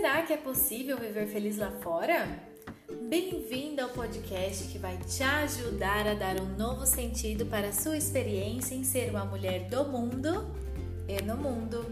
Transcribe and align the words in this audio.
Será 0.00 0.22
que 0.22 0.32
é 0.32 0.36
possível 0.38 0.96
viver 0.96 1.26
feliz 1.26 1.58
lá 1.58 1.70
fora? 1.82 2.26
Bem-vindo 3.02 3.82
ao 3.82 3.90
podcast 3.90 4.66
que 4.72 4.78
vai 4.78 4.96
te 4.96 5.22
ajudar 5.22 6.08
a 6.08 6.14
dar 6.14 6.40
um 6.40 6.56
novo 6.56 6.86
sentido 6.86 7.44
para 7.44 7.68
a 7.68 7.72
sua 7.72 7.98
experiência 7.98 8.74
em 8.74 8.82
ser 8.82 9.10
uma 9.10 9.26
mulher 9.26 9.68
do 9.68 9.84
mundo 9.84 10.50
e 11.06 11.22
no 11.22 11.36
mundo. 11.36 11.84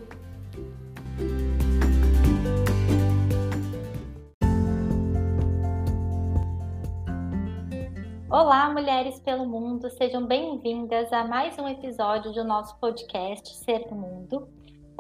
Olá, 8.30 8.72
mulheres 8.72 9.20
pelo 9.20 9.44
mundo, 9.44 9.90
sejam 9.90 10.26
bem-vindas 10.26 11.12
a 11.12 11.24
mais 11.24 11.58
um 11.58 11.68
episódio 11.68 12.32
do 12.32 12.42
nosso 12.42 12.74
podcast 12.80 13.54
Ser 13.54 13.86
do 13.86 13.94
Mundo. 13.94 14.48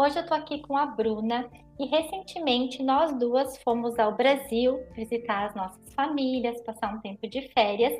Hoje 0.00 0.16
eu 0.16 0.24
tô 0.24 0.32
aqui 0.32 0.60
com 0.60 0.76
a 0.76 0.86
Bruna 0.86 1.50
e 1.76 1.84
recentemente 1.84 2.84
nós 2.84 3.12
duas 3.18 3.58
fomos 3.64 3.98
ao 3.98 4.14
Brasil 4.14 4.78
visitar 4.94 5.46
as 5.46 5.56
nossas 5.56 5.92
famílias, 5.92 6.60
passar 6.60 6.94
um 6.94 7.00
tempo 7.00 7.28
de 7.28 7.48
férias 7.52 7.92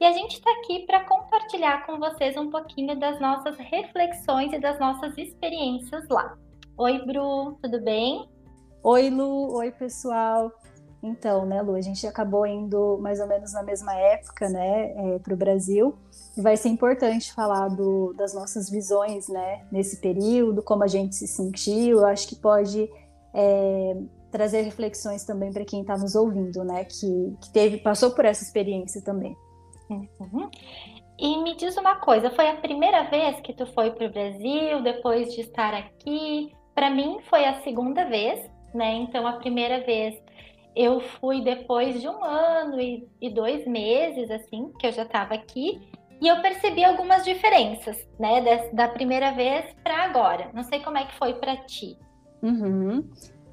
e 0.00 0.04
a 0.06 0.12
gente 0.12 0.36
está 0.36 0.50
aqui 0.52 0.86
para 0.86 1.04
compartilhar 1.04 1.84
com 1.84 1.98
vocês 1.98 2.34
um 2.38 2.48
pouquinho 2.48 2.98
das 2.98 3.20
nossas 3.20 3.58
reflexões 3.58 4.54
e 4.54 4.58
das 4.58 4.80
nossas 4.80 5.18
experiências 5.18 6.08
lá. 6.08 6.34
Oi, 6.78 7.04
Bru, 7.04 7.58
tudo 7.62 7.78
bem? 7.82 8.26
Oi, 8.82 9.10
Lu, 9.10 9.54
oi, 9.54 9.70
pessoal. 9.70 10.50
Então, 11.06 11.44
né, 11.44 11.60
Lu, 11.60 11.74
a 11.74 11.82
gente 11.82 12.06
acabou 12.06 12.46
indo 12.46 12.96
mais 12.98 13.20
ou 13.20 13.26
menos 13.26 13.52
na 13.52 13.62
mesma 13.62 13.94
época, 13.94 14.48
né, 14.48 14.94
é, 14.96 15.18
para 15.18 15.34
o 15.34 15.36
Brasil. 15.36 15.94
Vai 16.34 16.56
ser 16.56 16.70
importante 16.70 17.30
falar 17.34 17.68
do, 17.68 18.14
das 18.14 18.32
nossas 18.32 18.70
visões, 18.70 19.28
né, 19.28 19.66
nesse 19.70 20.00
período, 20.00 20.62
como 20.62 20.82
a 20.82 20.86
gente 20.86 21.14
se 21.14 21.28
sentiu. 21.28 21.98
Eu 21.98 22.06
acho 22.06 22.26
que 22.26 22.34
pode 22.34 22.90
é, 23.34 23.96
trazer 24.30 24.62
reflexões 24.62 25.24
também 25.24 25.52
para 25.52 25.66
quem 25.66 25.82
está 25.82 25.94
nos 25.98 26.14
ouvindo, 26.14 26.64
né, 26.64 26.84
que, 26.84 27.36
que 27.38 27.52
teve, 27.52 27.76
passou 27.76 28.12
por 28.12 28.24
essa 28.24 28.42
experiência 28.42 29.02
também. 29.02 29.36
Uhum. 29.90 30.48
E 31.18 31.42
me 31.42 31.54
diz 31.54 31.76
uma 31.76 31.96
coisa, 31.96 32.30
foi 32.30 32.48
a 32.48 32.56
primeira 32.56 33.02
vez 33.10 33.38
que 33.40 33.52
tu 33.52 33.66
foi 33.66 33.90
para 33.90 34.06
o 34.06 34.10
Brasil 34.10 34.82
depois 34.82 35.34
de 35.34 35.42
estar 35.42 35.74
aqui? 35.74 36.50
Para 36.74 36.88
mim 36.88 37.18
foi 37.28 37.44
a 37.44 37.60
segunda 37.60 38.06
vez, 38.06 38.40
né? 38.72 38.94
Então 38.94 39.26
a 39.26 39.34
primeira 39.34 39.84
vez 39.84 40.23
eu 40.76 41.00
fui 41.00 41.42
depois 41.42 42.00
de 42.00 42.08
um 42.08 42.22
ano 42.24 42.80
e, 42.80 43.08
e 43.20 43.30
dois 43.30 43.66
meses, 43.66 44.30
assim, 44.30 44.72
que 44.78 44.86
eu 44.86 44.92
já 44.92 45.02
estava 45.02 45.34
aqui, 45.34 45.80
e 46.20 46.28
eu 46.28 46.40
percebi 46.40 46.84
algumas 46.84 47.24
diferenças, 47.24 47.96
né, 48.18 48.40
da, 48.40 48.86
da 48.86 48.88
primeira 48.88 49.32
vez 49.32 49.66
para 49.82 50.04
agora. 50.04 50.50
Não 50.54 50.62
sei 50.62 50.80
como 50.80 50.98
é 50.98 51.04
que 51.04 51.14
foi 51.18 51.34
para 51.34 51.56
ti. 51.58 51.98
Uhum. 52.42 53.08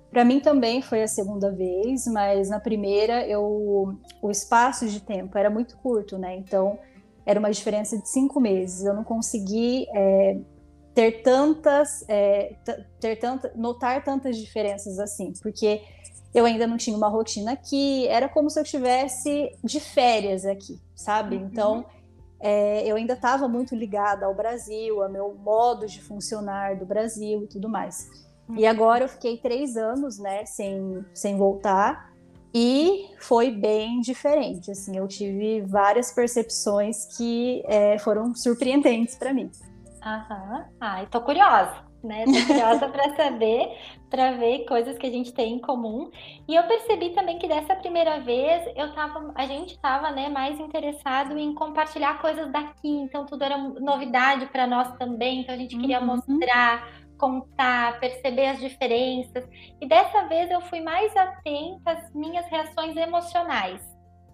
Para 0.09 0.25
mim 0.25 0.39
também 0.39 0.81
foi 0.81 1.01
a 1.03 1.07
segunda 1.07 1.51
vez, 1.51 2.05
mas 2.07 2.49
na 2.49 2.59
primeira 2.59 3.25
eu 3.25 3.97
o 4.21 4.29
espaço 4.29 4.87
de 4.87 5.01
tempo 5.01 5.37
era 5.37 5.49
muito 5.49 5.77
curto, 5.77 6.17
né? 6.17 6.35
Então 6.35 6.77
era 7.25 7.39
uma 7.39 7.49
diferença 7.49 7.97
de 7.97 8.09
cinco 8.09 8.39
meses. 8.39 8.83
Eu 8.83 8.93
não 8.93 9.03
consegui 9.03 9.87
é, 9.93 10.37
ter 10.93 11.21
tantas, 11.23 12.03
é, 12.09 12.55
ter 12.99 13.15
tanta, 13.17 13.53
notar 13.55 14.03
tantas 14.03 14.37
diferenças 14.37 14.99
assim, 14.99 15.31
porque 15.41 15.81
eu 16.33 16.45
ainda 16.45 16.65
não 16.65 16.77
tinha 16.77 16.95
uma 16.95 17.09
rotina 17.09 17.51
aqui, 17.51 18.07
era 18.07 18.29
como 18.29 18.49
se 18.49 18.59
eu 18.59 18.63
estivesse 18.63 19.51
de 19.63 19.79
férias 19.79 20.45
aqui, 20.45 20.79
sabe? 20.95 21.35
Uhum. 21.35 21.45
Então 21.45 21.85
é, 22.39 22.85
eu 22.87 22.95
ainda 22.95 23.13
estava 23.13 23.47
muito 23.47 23.75
ligada 23.75 24.25
ao 24.25 24.33
Brasil, 24.33 25.03
ao 25.03 25.09
meu 25.09 25.35
modo 25.35 25.85
de 25.85 26.01
funcionar 26.01 26.77
do 26.77 26.85
Brasil 26.85 27.43
e 27.43 27.47
tudo 27.47 27.69
mais. 27.69 28.07
Uhum. 28.47 28.55
E 28.57 28.65
agora 28.65 29.03
eu 29.03 29.09
fiquei 29.09 29.37
três 29.37 29.75
anos, 29.75 30.17
né, 30.17 30.45
sem, 30.45 31.05
sem 31.13 31.37
voltar. 31.37 32.11
E 32.53 33.09
foi 33.19 33.49
bem 33.49 34.01
diferente, 34.01 34.71
assim, 34.71 34.97
eu 34.97 35.07
tive 35.07 35.61
várias 35.61 36.11
percepções 36.11 37.05
que 37.15 37.63
é, 37.65 37.97
foram 37.97 38.35
surpreendentes 38.35 39.15
para 39.15 39.33
mim. 39.33 39.49
Aham, 40.03 40.65
ai, 40.81 41.07
tô 41.09 41.21
curiosa 41.21 41.90
né? 42.03 42.25
Tô 42.25 42.47
curiosa 42.47 42.89
para 42.89 43.15
saber, 43.15 43.77
para 44.09 44.31
ver 44.31 44.65
coisas 44.65 44.97
que 44.97 45.05
a 45.05 45.11
gente 45.11 45.33
tem 45.33 45.53
em 45.53 45.59
comum. 45.59 46.09
E 46.47 46.55
eu 46.55 46.63
percebi 46.63 47.11
também 47.11 47.37
que 47.37 47.47
dessa 47.47 47.75
primeira 47.75 48.19
vez 48.19 48.65
eu 48.75 48.93
tava, 48.93 49.31
a 49.35 49.45
gente 49.45 49.73
estava, 49.73 50.11
né, 50.11 50.29
mais 50.29 50.59
interessado 50.59 51.37
em 51.37 51.53
compartilhar 51.53 52.19
coisas 52.19 52.51
daqui. 52.51 52.89
Então 52.89 53.25
tudo 53.25 53.43
era 53.43 53.57
novidade 53.57 54.47
para 54.47 54.67
nós 54.67 54.91
também. 54.97 55.41
Então 55.41 55.55
a 55.55 55.57
gente 55.57 55.77
queria 55.77 55.99
uhum. 55.99 56.07
mostrar, 56.07 56.89
contar, 57.17 57.99
perceber 57.99 58.47
as 58.47 58.59
diferenças. 58.59 59.47
E 59.79 59.87
dessa 59.87 60.27
vez 60.27 60.49
eu 60.49 60.61
fui 60.61 60.81
mais 60.81 61.15
atenta 61.15 61.91
às 61.91 62.13
minhas 62.13 62.45
reações 62.47 62.95
emocionais. 62.95 63.79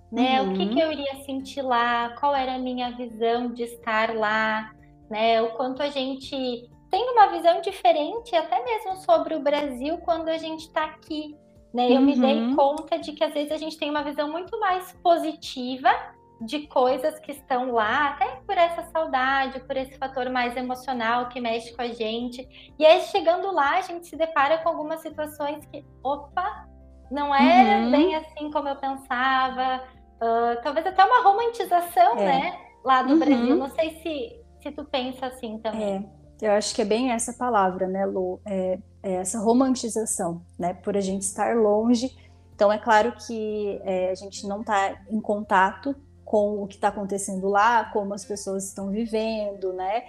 Né? 0.09 0.41
Uhum. 0.41 0.51
O 0.51 0.53
que, 0.53 0.63
uhum. 0.63 0.69
que 0.69 0.79
eu 0.79 0.91
iria 0.91 1.15
sentir 1.25 1.61
lá, 1.61 2.15
qual 2.17 2.33
era 2.33 2.55
a 2.55 2.59
minha 2.59 2.91
visão 2.91 3.51
de 3.51 3.63
estar 3.63 4.15
lá, 4.15 4.71
né? 5.09 5.41
O 5.41 5.51
quanto 5.51 5.81
a 5.81 5.89
gente 5.89 6.69
tem 6.89 7.09
uma 7.11 7.27
visão 7.27 7.61
diferente, 7.61 8.35
até 8.35 8.63
mesmo 8.63 8.97
sobre 8.97 9.35
o 9.35 9.39
Brasil, 9.39 9.97
quando 9.99 10.29
a 10.29 10.37
gente 10.37 10.61
está 10.61 10.85
aqui. 10.85 11.35
Né? 11.73 11.91
Eu 11.91 11.95
uhum. 11.97 12.01
me 12.01 12.19
dei 12.19 12.35
uhum. 12.35 12.55
conta 12.55 12.97
de 12.97 13.11
que 13.11 13.23
às 13.23 13.33
vezes 13.33 13.51
a 13.51 13.57
gente 13.57 13.77
tem 13.77 13.89
uma 13.89 14.03
visão 14.03 14.31
muito 14.31 14.59
mais 14.59 14.93
positiva 15.03 15.89
de 16.39 16.67
coisas 16.67 17.19
que 17.19 17.31
estão 17.31 17.71
lá, 17.71 18.09
até 18.09 18.25
por 18.45 18.57
essa 18.57 18.83
saudade, 18.91 19.59
por 19.61 19.75
esse 19.75 19.97
fator 19.97 20.29
mais 20.29 20.55
emocional 20.55 21.29
que 21.29 21.41
mexe 21.41 21.75
com 21.75 21.81
a 21.81 21.87
gente. 21.87 22.47
E 22.77 22.85
aí, 22.85 23.01
chegando 23.01 23.51
lá, 23.51 23.77
a 23.77 23.81
gente 23.81 24.07
se 24.07 24.15
depara 24.15 24.59
com 24.59 24.69
algumas 24.69 25.01
situações 25.01 25.65
que, 25.65 25.83
opa, 26.03 26.67
não 27.09 27.33
era 27.33 27.85
uhum. 27.85 27.91
bem 27.91 28.15
assim 28.15 28.51
como 28.51 28.69
eu 28.69 28.75
pensava. 28.75 29.83
Uh, 30.21 30.61
talvez 30.61 30.85
até 30.85 31.03
uma 31.03 31.23
romantização, 31.23 32.17
é. 32.17 32.25
né? 32.25 32.59
Lá 32.83 33.01
do 33.01 33.13
uhum. 33.13 33.19
Brasil. 33.19 33.55
Não 33.55 33.69
sei 33.69 33.89
se, 34.01 34.41
se 34.61 34.71
tu 34.71 34.85
pensa 34.85 35.27
assim 35.27 35.57
também. 35.59 36.07
É. 36.13 36.16
Eu 36.41 36.51
acho 36.51 36.73
que 36.75 36.81
é 36.81 36.85
bem 36.85 37.11
essa 37.11 37.33
palavra, 37.33 37.87
né, 37.87 38.05
Lu? 38.05 38.39
É, 38.45 38.79
é 39.01 39.13
essa 39.13 39.39
romantização, 39.39 40.41
né? 40.57 40.73
Por 40.73 40.95
a 40.95 41.01
gente 41.01 41.23
estar 41.23 41.55
longe. 41.55 42.15
Então, 42.53 42.71
é 42.71 42.77
claro 42.77 43.13
que 43.25 43.79
é, 43.83 44.11
a 44.11 44.15
gente 44.15 44.47
não 44.47 44.61
está 44.61 44.97
em 45.09 45.19
contato 45.19 45.95
com 46.25 46.61
o 46.61 46.67
que 46.67 46.75
está 46.75 46.89
acontecendo 46.89 47.47
lá, 47.47 47.85
como 47.85 48.13
as 48.13 48.25
pessoas 48.25 48.65
estão 48.65 48.89
vivendo, 48.89 49.71
né? 49.73 50.03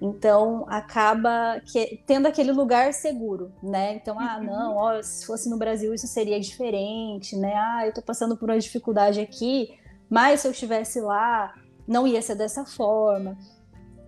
Então 0.00 0.64
acaba 0.68 1.60
que, 1.64 2.02
tendo 2.06 2.26
aquele 2.26 2.52
lugar 2.52 2.92
seguro, 2.94 3.52
né? 3.62 3.94
Então, 3.94 4.18
ah, 4.18 4.38
uhum. 4.38 4.46
não, 4.46 4.76
ó, 4.76 5.02
se 5.02 5.26
fosse 5.26 5.48
no 5.50 5.58
Brasil 5.58 5.92
isso 5.92 6.06
seria 6.06 6.40
diferente, 6.40 7.36
né? 7.36 7.54
Ah, 7.54 7.82
eu 7.84 7.90
estou 7.90 8.02
passando 8.02 8.36
por 8.36 8.48
uma 8.48 8.58
dificuldade 8.58 9.20
aqui, 9.20 9.78
mas 10.08 10.40
se 10.40 10.48
eu 10.48 10.52
estivesse 10.52 11.00
lá, 11.00 11.54
não 11.86 12.06
ia 12.06 12.22
ser 12.22 12.34
dessa 12.34 12.64
forma. 12.64 13.36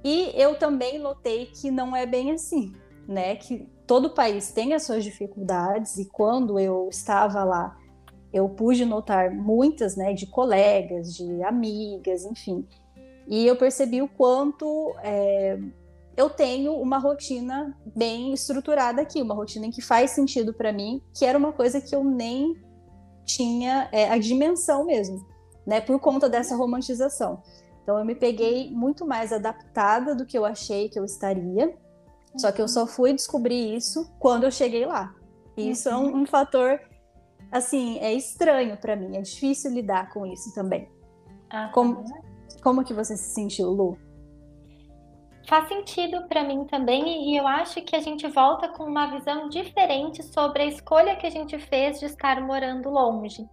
E 0.05 0.33
eu 0.35 0.59
também 0.59 0.99
notei 0.99 1.47
que 1.47 1.71
não 1.71 1.95
é 1.95 2.05
bem 2.07 2.33
assim, 2.33 2.73
né? 3.07 3.37
Que 3.37 3.69
todo 3.87 4.11
país 4.11 4.51
tem 4.53 4.75
as 4.75 4.85
suas 4.85 5.05
dificuldades 5.05 5.99
e 5.99 6.07
quando 6.07 6.59
eu 6.59 6.89
estava 6.91 7.45
lá, 7.45 7.77
eu 8.33 8.49
pude 8.49 8.85
notar 8.85 9.31
muitas, 9.31 9.95
né, 9.95 10.15
de 10.15 10.27
colegas, 10.27 11.15
de 11.15 11.43
amigas, 11.43 12.25
enfim. 12.25 12.67
E 13.29 13.47
eu 13.47 13.57
percebi 13.57 14.01
o 14.01 14.09
quanto 14.09 14.95
é, 15.03 15.59
eu 16.17 16.31
tenho 16.31 16.75
uma 16.75 16.99
rotina 16.99 17.77
bem 17.95 18.33
estruturada 18.33 19.03
aqui, 19.03 19.21
uma 19.21 19.34
rotina 19.34 19.71
que 19.71 19.83
faz 19.83 20.13
sentido 20.13 20.53
para 20.53 20.73
mim, 20.73 21.03
que 21.15 21.25
era 21.25 21.37
uma 21.37 21.53
coisa 21.53 21.81
que 21.81 21.95
eu 21.95 22.03
nem 22.03 22.57
tinha 23.25 23.89
é, 23.93 24.09
a 24.09 24.19
dimensão 24.19 24.87
mesmo, 24.87 25.25
né, 25.67 25.81
por 25.81 26.01
conta 26.01 26.29
dessa 26.29 26.57
romantização. 26.57 27.43
Então 27.82 27.98
eu 27.98 28.04
me 28.04 28.15
peguei 28.15 28.70
muito 28.70 29.06
mais 29.06 29.32
adaptada 29.32 30.15
do 30.15 30.25
que 30.25 30.38
eu 30.38 30.44
achei 30.44 30.88
que 30.88 30.98
eu 30.98 31.04
estaria. 31.04 31.74
Só 32.36 32.51
que 32.51 32.62
eu 32.62 32.68
só 32.68 32.86
fui 32.86 33.12
descobrir 33.12 33.74
isso 33.74 34.10
quando 34.18 34.45
eu 34.45 34.51
cheguei 34.51 34.86
lá. 34.86 35.15
E 35.57 35.71
isso 35.71 35.89
é 35.89 35.97
um, 35.97 36.04
uhum. 36.04 36.22
um, 36.22 36.27
fator 36.27 36.80
assim, 37.51 37.98
é 37.98 38.12
estranho 38.15 38.77
para 38.78 38.97
mim, 38.97 39.16
é 39.16 39.21
difícil 39.21 39.71
lidar 39.71 40.10
com 40.10 40.24
isso 40.24 40.54
também. 40.54 40.89
Uhum. 41.53 41.71
Como, 41.72 42.04
como 42.62 42.84
que 42.84 42.95
você 42.95 43.16
se 43.16 43.34
sentiu, 43.34 43.68
Lu? 43.68 43.98
Faz 45.47 45.68
sentido 45.68 46.27
para 46.28 46.45
mim 46.45 46.65
também, 46.65 47.30
e 47.30 47.36
eu 47.36 47.47
acho 47.47 47.83
que 47.83 47.95
a 47.97 48.01
gente 48.01 48.27
volta 48.28 48.68
com 48.68 48.84
uma 48.84 49.09
visão 49.09 49.48
diferente 49.48 50.22
sobre 50.22 50.62
a 50.62 50.66
escolha 50.66 51.16
que 51.16 51.27
a 51.27 51.30
gente 51.30 51.59
fez 51.59 51.98
de 51.98 52.07
estar 52.07 52.41
morando 52.41 52.89
longe 52.89 53.47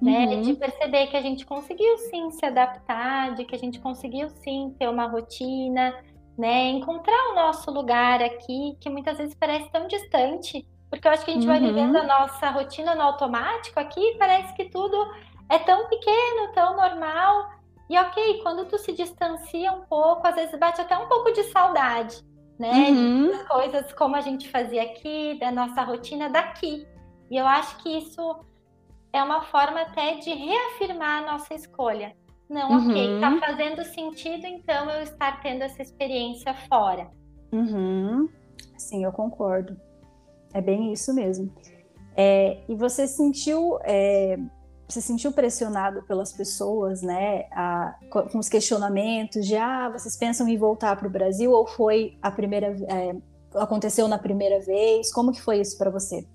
né? 0.00 0.26
Uhum. 0.26 0.42
De 0.42 0.54
perceber 0.54 1.06
que 1.06 1.16
a 1.16 1.22
gente 1.22 1.46
conseguiu 1.46 1.96
sim 1.98 2.30
se 2.30 2.44
adaptar, 2.44 3.34
de 3.34 3.44
que 3.44 3.54
a 3.54 3.58
gente 3.58 3.80
conseguiu 3.80 4.28
sim 4.28 4.74
ter 4.78 4.88
uma 4.88 5.06
rotina, 5.06 5.94
né? 6.36 6.68
Encontrar 6.68 7.30
o 7.32 7.34
nosso 7.34 7.70
lugar 7.70 8.22
aqui, 8.22 8.76
que 8.80 8.90
muitas 8.90 9.18
vezes 9.18 9.34
parece 9.34 9.70
tão 9.70 9.86
distante, 9.86 10.66
porque 10.90 11.06
eu 11.06 11.12
acho 11.12 11.24
que 11.24 11.30
a 11.30 11.34
gente 11.34 11.46
uhum. 11.46 11.52
vai 11.52 11.60
vivendo 11.60 11.96
a 11.96 12.02
nossa 12.02 12.50
rotina 12.50 12.94
no 12.94 13.02
automático 13.02 13.78
aqui, 13.80 14.16
parece 14.18 14.52
que 14.54 14.66
tudo 14.66 14.96
é 15.48 15.58
tão 15.58 15.88
pequeno, 15.88 16.52
tão 16.54 16.76
normal. 16.76 17.50
E 17.88 17.98
ok, 17.98 18.40
quando 18.42 18.64
tu 18.66 18.78
se 18.78 18.92
distancia 18.92 19.72
um 19.72 19.82
pouco, 19.82 20.26
às 20.26 20.34
vezes 20.34 20.58
bate 20.58 20.80
até 20.80 20.96
um 20.96 21.06
pouco 21.06 21.32
de 21.32 21.44
saudade, 21.44 22.22
né? 22.58 22.90
Uhum. 22.90 23.30
Das 23.30 23.48
coisas 23.48 23.92
como 23.92 24.16
a 24.16 24.20
gente 24.20 24.48
fazia 24.48 24.82
aqui, 24.82 25.38
da 25.38 25.50
nossa 25.50 25.82
rotina 25.82 26.28
daqui. 26.28 26.86
E 27.30 27.36
eu 27.36 27.46
acho 27.46 27.76
que 27.78 27.98
isso 27.98 28.36
é 29.14 29.22
uma 29.22 29.42
forma 29.42 29.80
até 29.80 30.16
de 30.16 30.30
reafirmar 30.30 31.22
a 31.22 31.32
nossa 31.32 31.54
escolha. 31.54 32.14
Não, 32.50 32.72
uhum. 32.72 32.90
ok, 32.90 33.20
tá 33.20 33.38
fazendo 33.38 33.84
sentido 33.84 34.44
então 34.44 34.90
eu 34.90 35.02
estar 35.02 35.40
tendo 35.40 35.62
essa 35.62 35.80
experiência 35.80 36.52
fora. 36.68 37.08
Uhum. 37.52 38.28
Sim, 38.76 39.04
eu 39.04 39.12
concordo. 39.12 39.76
É 40.52 40.60
bem 40.60 40.92
isso 40.92 41.14
mesmo. 41.14 41.50
É, 42.16 42.60
e 42.68 42.74
você 42.74 43.06
sentiu, 43.06 43.78
é, 43.84 44.36
você 44.88 45.00
sentiu 45.00 45.32
pressionado 45.32 46.02
pelas 46.02 46.32
pessoas, 46.32 47.00
né, 47.00 47.44
a, 47.52 47.96
com 48.10 48.38
os 48.38 48.48
questionamentos 48.48 49.46
de, 49.46 49.56
ah, 49.56 49.88
vocês 49.90 50.16
pensam 50.16 50.46
em 50.48 50.58
voltar 50.58 50.96
para 50.96 51.06
o 51.06 51.10
Brasil 51.10 51.52
ou 51.52 51.66
foi 51.66 52.18
a 52.20 52.32
primeira, 52.32 52.76
é, 52.88 53.14
aconteceu 53.54 54.08
na 54.08 54.18
primeira 54.18 54.60
vez? 54.60 55.12
Como 55.12 55.32
que 55.32 55.40
foi 55.40 55.60
isso 55.60 55.78
para 55.78 55.90
você? 55.90 56.26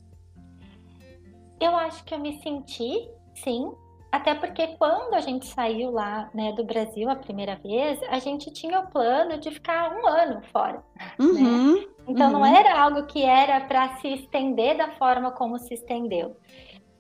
Eu 1.60 1.76
acho 1.76 2.04
que 2.04 2.14
eu 2.14 2.20
me 2.20 2.42
senti, 2.42 3.10
sim, 3.36 3.74
até 4.12 4.34
porque 4.34 4.76
quando 4.78 5.14
a 5.14 5.20
gente 5.20 5.46
saiu 5.46 5.92
lá 5.92 6.30
né, 6.34 6.52
do 6.54 6.64
Brasil 6.64 7.10
a 7.10 7.16
primeira 7.16 7.56
vez, 7.58 8.02
a 8.10 8.18
gente 8.18 8.52
tinha 8.52 8.80
o 8.80 8.88
plano 8.88 9.38
de 9.38 9.52
ficar 9.52 9.96
um 9.96 10.08
ano 10.08 10.42
fora. 10.52 10.84
Né? 10.96 11.12
Uhum, 11.20 11.76
né? 11.76 11.86
Então 12.08 12.28
uhum. 12.28 12.34
não 12.34 12.46
era 12.46 12.80
algo 12.82 13.06
que 13.06 13.24
era 13.24 13.62
para 13.62 13.98
se 13.98 14.08
estender 14.08 14.78
da 14.78 14.92
forma 14.94 15.32
como 15.32 15.60
se 15.60 15.76
estendeu. 15.76 16.36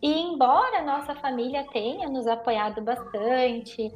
E 0.01 0.11
embora 0.11 0.79
a 0.79 0.83
nossa 0.83 1.15
família 1.15 1.65
tenha 1.73 2.07
nos 2.07 2.27
apoiado 2.27 2.81
bastante, 2.81 3.91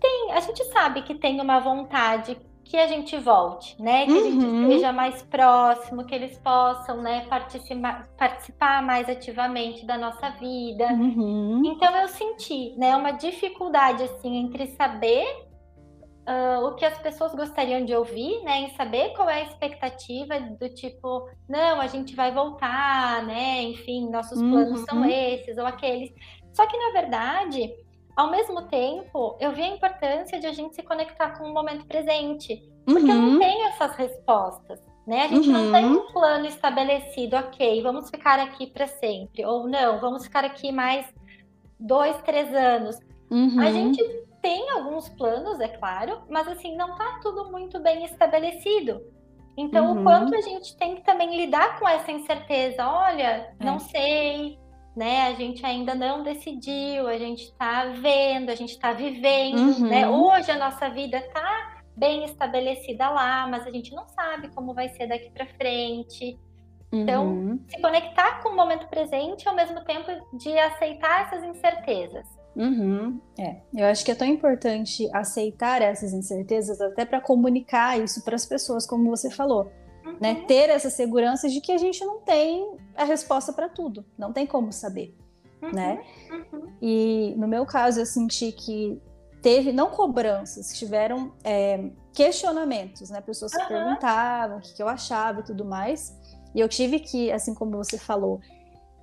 tem, 0.00 0.32
a 0.32 0.40
gente 0.40 0.64
sabe 0.66 1.02
que 1.02 1.14
tem 1.14 1.40
uma 1.40 1.58
vontade 1.58 2.38
que 2.64 2.76
a 2.76 2.86
gente 2.86 3.16
volte, 3.18 3.80
né? 3.80 4.06
Que 4.06 4.12
uhum. 4.12 4.18
a 4.18 4.22
gente 4.22 4.44
uhum. 4.44 4.62
esteja 4.62 4.92
mais 4.92 5.22
próximo, 5.22 6.04
que 6.04 6.14
eles 6.14 6.36
possam, 6.38 7.02
né, 7.02 7.26
participar, 7.28 8.08
participar 8.16 8.82
mais 8.82 9.08
ativamente 9.08 9.84
da 9.84 9.98
nossa 9.98 10.30
vida. 10.30 10.86
Uhum. 10.86 11.62
Então 11.64 11.94
eu 11.96 12.08
senti, 12.08 12.74
né, 12.76 12.96
uma 12.96 13.12
dificuldade 13.12 14.02
assim 14.02 14.36
entre 14.36 14.68
saber 14.68 15.24
uh, 16.26 16.66
o 16.66 16.74
que 16.74 16.84
as 16.84 16.98
pessoas 16.98 17.34
gostariam 17.34 17.84
de 17.84 17.94
ouvir, 17.94 18.42
né, 18.42 18.62
em 18.62 18.70
saber 18.70 19.10
qual 19.14 19.28
é 19.28 19.42
a 19.42 19.44
expectativa 19.44 20.40
do 20.40 20.68
tipo, 20.70 21.28
não, 21.48 21.80
a 21.80 21.86
gente 21.86 22.16
vai 22.16 22.32
voltar, 22.32 23.24
né? 23.24 23.62
Enfim, 23.62 24.10
nossos 24.10 24.40
planos 24.40 24.80
uhum. 24.80 24.86
são 24.86 25.04
esses 25.04 25.58
ou 25.58 25.66
aqueles. 25.66 26.10
Só 26.52 26.66
que 26.66 26.76
na 26.76 27.00
verdade 27.00 27.83
ao 28.16 28.30
mesmo 28.30 28.62
tempo, 28.62 29.36
eu 29.40 29.52
vi 29.52 29.62
a 29.62 29.68
importância 29.68 30.38
de 30.38 30.46
a 30.46 30.52
gente 30.52 30.74
se 30.74 30.82
conectar 30.82 31.38
com 31.38 31.44
o 31.44 31.52
momento 31.52 31.86
presente. 31.86 32.62
Porque 32.84 33.10
uhum. 33.10 33.32
não 33.32 33.38
tem 33.38 33.66
essas 33.66 33.94
respostas. 33.96 34.80
Né? 35.06 35.22
A 35.22 35.28
gente 35.28 35.48
uhum. 35.48 35.64
não 35.64 35.72
tem 35.72 35.84
um 35.84 36.12
plano 36.12 36.46
estabelecido, 36.46 37.36
ok, 37.36 37.82
vamos 37.82 38.08
ficar 38.08 38.38
aqui 38.38 38.66
para 38.66 38.86
sempre. 38.86 39.44
Ou 39.44 39.68
não, 39.68 40.00
vamos 40.00 40.24
ficar 40.24 40.44
aqui 40.44 40.72
mais 40.72 41.12
dois, 41.78 42.16
três 42.22 42.54
anos. 42.54 42.98
Uhum. 43.30 43.60
A 43.60 43.70
gente 43.70 44.02
tem 44.40 44.70
alguns 44.70 45.08
planos, 45.10 45.60
é 45.60 45.68
claro, 45.68 46.22
mas 46.28 46.46
assim, 46.48 46.76
não 46.76 46.92
está 46.92 47.18
tudo 47.22 47.50
muito 47.50 47.80
bem 47.80 48.04
estabelecido. 48.04 49.02
Então, 49.56 49.92
o 49.92 49.96
uhum. 49.96 50.04
quanto 50.04 50.34
a 50.34 50.40
gente 50.40 50.76
tem 50.76 50.96
que 50.96 51.02
também 51.02 51.36
lidar 51.36 51.78
com 51.78 51.88
essa 51.88 52.10
incerteza. 52.10 52.86
Olha, 52.86 53.54
não 53.60 53.76
é. 53.76 53.78
sei, 53.80 54.58
né? 54.96 55.26
A 55.26 55.34
gente 55.34 55.64
ainda 55.64 55.94
não 55.94 56.22
decidiu, 56.22 57.06
a 57.06 57.18
gente 57.18 57.44
está 57.44 57.86
vendo, 57.86 58.50
a 58.50 58.54
gente 58.54 58.70
está 58.70 58.92
vivendo, 58.92 59.80
uhum. 59.80 59.88
né? 59.88 60.08
Hoje 60.08 60.50
a 60.50 60.58
nossa 60.58 60.88
vida 60.88 61.18
está 61.18 61.82
bem 61.96 62.24
estabelecida 62.24 63.08
lá, 63.08 63.46
mas 63.46 63.66
a 63.66 63.70
gente 63.70 63.94
não 63.94 64.06
sabe 64.08 64.48
como 64.54 64.74
vai 64.74 64.88
ser 64.90 65.06
daqui 65.06 65.30
para 65.30 65.46
frente. 65.46 66.38
Então, 66.92 67.26
uhum. 67.26 67.60
se 67.66 67.80
conectar 67.80 68.40
com 68.40 68.50
o 68.50 68.56
momento 68.56 68.86
presente 68.88 69.48
ao 69.48 69.54
mesmo 69.54 69.84
tempo 69.84 70.10
de 70.36 70.56
aceitar 70.56 71.22
essas 71.22 71.42
incertezas. 71.42 72.24
Uhum. 72.54 73.20
É, 73.36 73.56
eu 73.74 73.86
acho 73.86 74.04
que 74.04 74.12
é 74.12 74.14
tão 74.14 74.28
importante 74.28 75.08
aceitar 75.12 75.82
essas 75.82 76.12
incertezas 76.12 76.80
até 76.80 77.04
para 77.04 77.20
comunicar 77.20 77.98
isso 77.98 78.24
para 78.24 78.36
as 78.36 78.46
pessoas, 78.46 78.86
como 78.86 79.10
você 79.10 79.28
falou 79.28 79.72
uhum. 80.04 80.16
né? 80.20 80.44
Ter 80.46 80.70
essa 80.70 80.90
segurança 80.90 81.48
de 81.48 81.60
que 81.60 81.72
a 81.72 81.78
gente 81.78 82.04
não 82.04 82.20
tem 82.20 82.76
a 82.96 83.04
resposta 83.04 83.52
para 83.52 83.68
tudo, 83.68 84.04
não 84.18 84.32
tem 84.32 84.46
como 84.46 84.72
saber, 84.72 85.16
uhum. 85.62 85.72
né? 85.72 86.04
Uhum. 86.30 86.72
E 86.80 87.34
no 87.36 87.48
meu 87.48 87.64
caso 87.66 88.00
eu 88.00 88.06
senti 88.06 88.52
que 88.52 89.00
teve 89.42 89.72
não 89.72 89.90
cobranças, 89.90 90.78
tiveram 90.78 91.32
é, 91.44 91.90
questionamentos, 92.12 93.10
né? 93.10 93.20
Pessoas 93.20 93.52
que 93.52 93.64
perguntavam 93.66 94.58
o 94.58 94.60
que, 94.60 94.74
que 94.74 94.82
eu 94.82 94.88
achava 94.88 95.40
e 95.40 95.44
tudo 95.44 95.64
mais. 95.64 96.16
E 96.54 96.60
eu 96.60 96.68
tive 96.68 97.00
que, 97.00 97.30
assim 97.32 97.52
como 97.52 97.76
você 97.76 97.98
falou, 97.98 98.40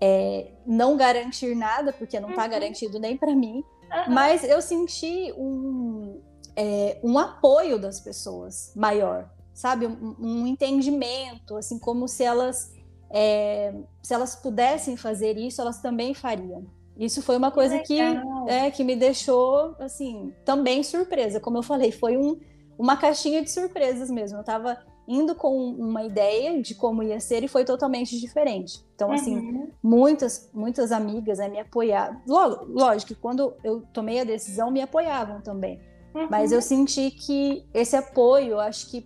é, 0.01 0.51
não 0.65 0.97
garantir 0.97 1.53
nada, 1.53 1.93
porque 1.93 2.19
não 2.19 2.31
está 2.31 2.43
uhum. 2.45 2.49
garantido 2.49 2.99
nem 2.99 3.15
para 3.15 3.35
mim, 3.35 3.57
uhum. 3.57 4.13
mas 4.13 4.43
eu 4.43 4.59
senti 4.61 5.31
um, 5.37 6.19
é, 6.55 6.99
um 7.03 7.19
apoio 7.19 7.77
das 7.77 7.99
pessoas 7.99 8.73
maior, 8.75 9.29
sabe, 9.53 9.87
um, 9.87 10.15
um 10.19 10.47
entendimento, 10.47 11.55
assim, 11.55 11.79
como 11.79 12.07
se 12.07 12.23
elas 12.23 12.71
é, 13.13 13.73
se 14.01 14.13
elas 14.13 14.35
pudessem 14.35 14.95
fazer 14.95 15.37
isso, 15.37 15.61
elas 15.61 15.81
também 15.81 16.13
fariam. 16.13 16.65
Isso 16.97 17.21
foi 17.21 17.35
uma 17.35 17.51
coisa 17.51 17.79
que, 17.79 17.99
é, 18.47 18.69
que 18.71 18.83
me 18.83 18.95
deixou, 18.95 19.75
assim, 19.79 20.33
também 20.45 20.83
surpresa. 20.83 21.39
Como 21.39 21.57
eu 21.57 21.63
falei, 21.63 21.91
foi 21.91 22.17
um, 22.17 22.39
uma 22.77 22.95
caixinha 22.95 23.41
de 23.41 23.49
surpresas 23.49 24.09
mesmo. 24.09 24.37
Eu 24.37 24.41
estava 24.41 24.77
indo 25.07 25.33
com 25.33 25.55
uma 25.71 26.03
ideia 26.03 26.61
de 26.61 26.75
como 26.75 27.01
ia 27.01 27.19
ser 27.19 27.43
e 27.43 27.47
foi 27.47 27.65
totalmente 27.65 28.19
diferente. 28.19 28.85
Então, 28.95 29.11
assim, 29.11 29.35
uhum. 29.35 29.69
muitas, 29.81 30.49
muitas 30.53 30.91
amigas 30.91 31.39
né, 31.39 31.49
me 31.49 31.59
apoiaram. 31.59 32.21
Lógico 32.27 33.13
que 33.13 33.19
quando 33.19 33.53
eu 33.63 33.81
tomei 33.93 34.19
a 34.19 34.23
decisão, 34.23 34.69
me 34.69 34.81
apoiavam 34.81 35.41
também. 35.41 35.79
Uhum. 36.13 36.27
Mas 36.29 36.51
eu 36.51 36.61
senti 36.61 37.09
que 37.09 37.65
esse 37.73 37.95
apoio, 37.95 38.59
acho 38.59 38.89
que 38.91 39.01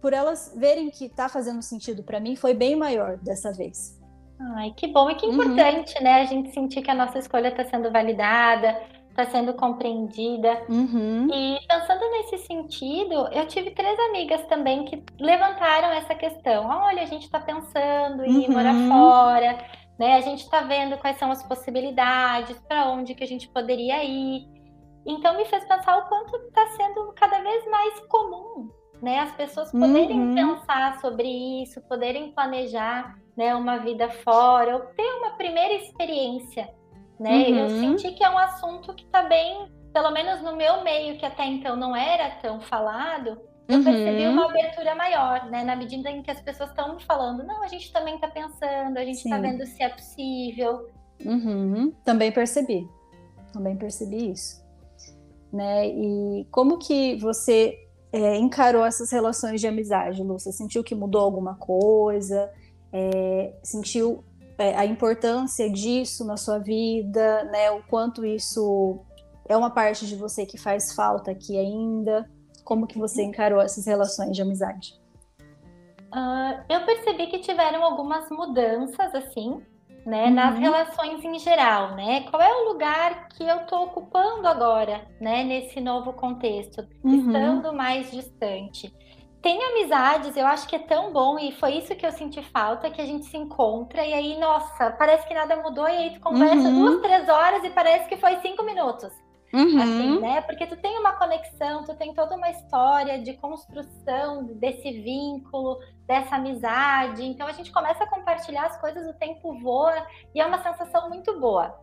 por 0.00 0.12
elas 0.12 0.54
verem 0.56 0.90
que 0.90 1.08
tá 1.08 1.28
fazendo 1.28 1.62
sentido 1.62 2.02
para 2.02 2.20
mim, 2.20 2.36
foi 2.36 2.54
bem 2.54 2.76
maior 2.76 3.16
dessa 3.18 3.52
vez. 3.52 3.98
Ai, 4.56 4.72
que 4.76 4.86
bom 4.86 5.10
e 5.10 5.16
que 5.16 5.26
uhum. 5.26 5.32
importante, 5.32 5.96
uhum. 5.96 6.04
né? 6.04 6.20
A 6.20 6.24
gente 6.24 6.52
sentir 6.52 6.82
que 6.82 6.90
a 6.90 6.94
nossa 6.94 7.18
escolha 7.18 7.48
está 7.48 7.64
sendo 7.64 7.90
validada, 7.90 8.80
está 9.10 9.26
sendo 9.26 9.52
compreendida. 9.54 10.62
Uhum. 10.68 11.28
E 11.32 11.58
pensando 11.66 12.08
nesse 12.12 12.38
sentido, 12.46 13.28
eu 13.32 13.46
tive 13.48 13.72
três 13.72 13.98
amigas 13.98 14.44
também 14.46 14.84
que 14.84 15.02
levantaram 15.18 15.88
essa 15.88 16.14
questão. 16.14 16.66
Olha, 16.66 17.02
a 17.02 17.06
gente 17.06 17.24
está 17.24 17.40
pensando 17.40 18.24
em 18.24 18.44
ir 18.44 18.48
morar 18.48 18.74
uhum. 18.74 18.88
fora, 18.88 19.58
né? 19.98 20.14
A 20.14 20.20
gente 20.20 20.44
está 20.44 20.60
vendo 20.60 20.96
quais 20.98 21.18
são 21.18 21.32
as 21.32 21.42
possibilidades, 21.42 22.56
para 22.68 22.88
onde 22.90 23.14
que 23.14 23.24
a 23.24 23.26
gente 23.28 23.48
poderia 23.48 24.04
ir. 24.04 24.46
Então 25.04 25.36
me 25.36 25.44
fez 25.46 25.64
pensar 25.64 25.98
o 25.98 26.08
quanto 26.08 26.36
está 26.36 26.64
sendo 26.76 27.12
cada 27.14 27.40
vez 27.40 27.68
mais 27.68 27.98
comum 28.06 28.70
né? 29.02 29.20
As 29.20 29.32
pessoas 29.32 29.70
poderem 29.70 30.20
uhum. 30.20 30.34
pensar 30.34 31.00
sobre 31.00 31.62
isso, 31.62 31.80
poderem 31.82 32.32
planejar, 32.32 33.18
né, 33.36 33.54
uma 33.54 33.78
vida 33.78 34.08
fora, 34.10 34.76
ou 34.76 34.80
ter 34.80 35.08
uma 35.18 35.30
primeira 35.32 35.74
experiência, 35.74 36.68
né? 37.18 37.48
Uhum. 37.48 37.58
Eu 37.58 37.70
senti 37.70 38.12
que 38.12 38.24
é 38.24 38.30
um 38.30 38.38
assunto 38.38 38.92
que 38.94 39.04
está 39.04 39.22
bem, 39.22 39.68
pelo 39.92 40.10
menos 40.10 40.42
no 40.42 40.56
meu 40.56 40.82
meio, 40.82 41.16
que 41.18 41.24
até 41.24 41.44
então 41.44 41.76
não 41.76 41.94
era 41.94 42.30
tão 42.42 42.60
falado, 42.60 43.40
eu 43.68 43.78
uhum. 43.78 43.84
percebi 43.84 44.26
uma 44.26 44.46
abertura 44.46 44.94
maior, 44.94 45.44
né? 45.50 45.62
Na 45.62 45.76
medida 45.76 46.10
em 46.10 46.22
que 46.22 46.30
as 46.30 46.40
pessoas 46.40 46.70
estão 46.70 46.98
falando, 47.00 47.44
não, 47.44 47.62
a 47.62 47.68
gente 47.68 47.92
também 47.92 48.14
está 48.14 48.26
pensando, 48.26 48.96
a 48.96 49.04
gente 49.04 49.18
está 49.18 49.38
vendo 49.38 49.64
se 49.66 49.82
é 49.82 49.88
possível. 49.90 50.88
Uhum. 51.24 51.92
Também 52.02 52.32
percebi, 52.32 52.88
também 53.52 53.76
percebi 53.76 54.30
isso, 54.30 54.64
né? 55.52 55.86
E 55.86 56.46
como 56.50 56.78
que 56.78 57.16
você 57.16 57.76
é, 58.12 58.36
encarou 58.36 58.84
essas 58.84 59.10
relações 59.10 59.60
de 59.60 59.66
amizade, 59.66 60.22
Lu? 60.22 60.38
Você 60.38 60.52
sentiu 60.52 60.82
que 60.82 60.94
mudou 60.94 61.20
alguma 61.20 61.54
coisa? 61.54 62.50
É, 62.92 63.54
sentiu 63.62 64.24
é, 64.56 64.74
a 64.76 64.84
importância 64.84 65.70
disso 65.70 66.24
na 66.24 66.36
sua 66.36 66.58
vida, 66.58 67.44
né? 67.44 67.70
O 67.70 67.82
quanto 67.82 68.24
isso 68.24 68.98
é 69.46 69.56
uma 69.56 69.70
parte 69.70 70.06
de 70.06 70.16
você 70.16 70.46
que 70.46 70.58
faz 70.58 70.92
falta 70.92 71.30
aqui 71.30 71.58
ainda? 71.58 72.28
Como 72.64 72.86
que 72.86 72.98
você 72.98 73.22
encarou 73.22 73.60
essas 73.60 73.86
relações 73.86 74.34
de 74.34 74.42
amizade? 74.42 74.94
Uh, 76.12 76.64
eu 76.68 76.84
percebi 76.86 77.26
que 77.26 77.38
tiveram 77.38 77.84
algumas 77.84 78.30
mudanças, 78.30 79.14
assim, 79.14 79.60
né, 80.06 80.26
uhum. 80.26 80.34
nas 80.34 80.58
relações 80.58 81.24
em 81.24 81.38
geral, 81.38 81.94
né? 81.94 82.22
Qual 82.30 82.40
é 82.40 82.52
o 82.52 82.72
lugar 82.72 83.28
que 83.28 83.42
eu 83.42 83.56
estou 83.58 83.84
ocupando 83.84 84.46
agora, 84.46 85.06
né, 85.20 85.44
nesse 85.44 85.80
novo 85.80 86.12
contexto, 86.12 86.86
uhum. 87.04 87.14
estando 87.14 87.72
mais 87.72 88.10
distante. 88.10 88.92
Tem 89.40 89.62
amizades, 89.62 90.36
eu 90.36 90.46
acho 90.46 90.66
que 90.66 90.74
é 90.74 90.80
tão 90.80 91.12
bom 91.12 91.38
e 91.38 91.52
foi 91.52 91.74
isso 91.74 91.94
que 91.94 92.04
eu 92.04 92.10
senti 92.10 92.42
falta, 92.50 92.90
que 92.90 93.00
a 93.00 93.06
gente 93.06 93.26
se 93.26 93.36
encontra 93.36 94.04
e 94.04 94.12
aí, 94.12 94.38
nossa, 94.38 94.90
parece 94.92 95.26
que 95.28 95.34
nada 95.34 95.56
mudou 95.62 95.88
e 95.88 95.96
aí 95.96 96.10
tu 96.14 96.20
conversa 96.20 96.68
uhum. 96.68 96.80
duas, 96.80 97.00
três 97.02 97.28
horas 97.28 97.62
e 97.62 97.70
parece 97.70 98.08
que 98.08 98.16
foi 98.16 98.36
cinco 98.40 98.64
minutos. 98.64 99.12
Uhum. 99.52 99.80
Assim, 99.80 100.20
né? 100.20 100.40
Porque 100.42 100.66
tu 100.66 100.76
tem 100.76 100.98
uma 100.98 101.12
conexão, 101.12 101.84
tu 101.84 101.94
tem 101.96 102.14
toda 102.14 102.36
uma 102.36 102.50
história 102.50 103.20
de 103.22 103.34
construção 103.34 104.44
desse 104.44 104.90
vínculo, 105.00 105.78
dessa 106.06 106.36
amizade. 106.36 107.24
Então 107.24 107.46
a 107.46 107.52
gente 107.52 107.72
começa 107.72 108.04
a 108.04 108.08
compartilhar 108.08 108.66
as 108.66 108.80
coisas, 108.80 109.06
o 109.08 109.18
tempo 109.18 109.58
voa 109.60 110.06
e 110.34 110.40
é 110.40 110.46
uma 110.46 110.62
sensação 110.62 111.08
muito 111.08 111.38
boa. 111.40 111.78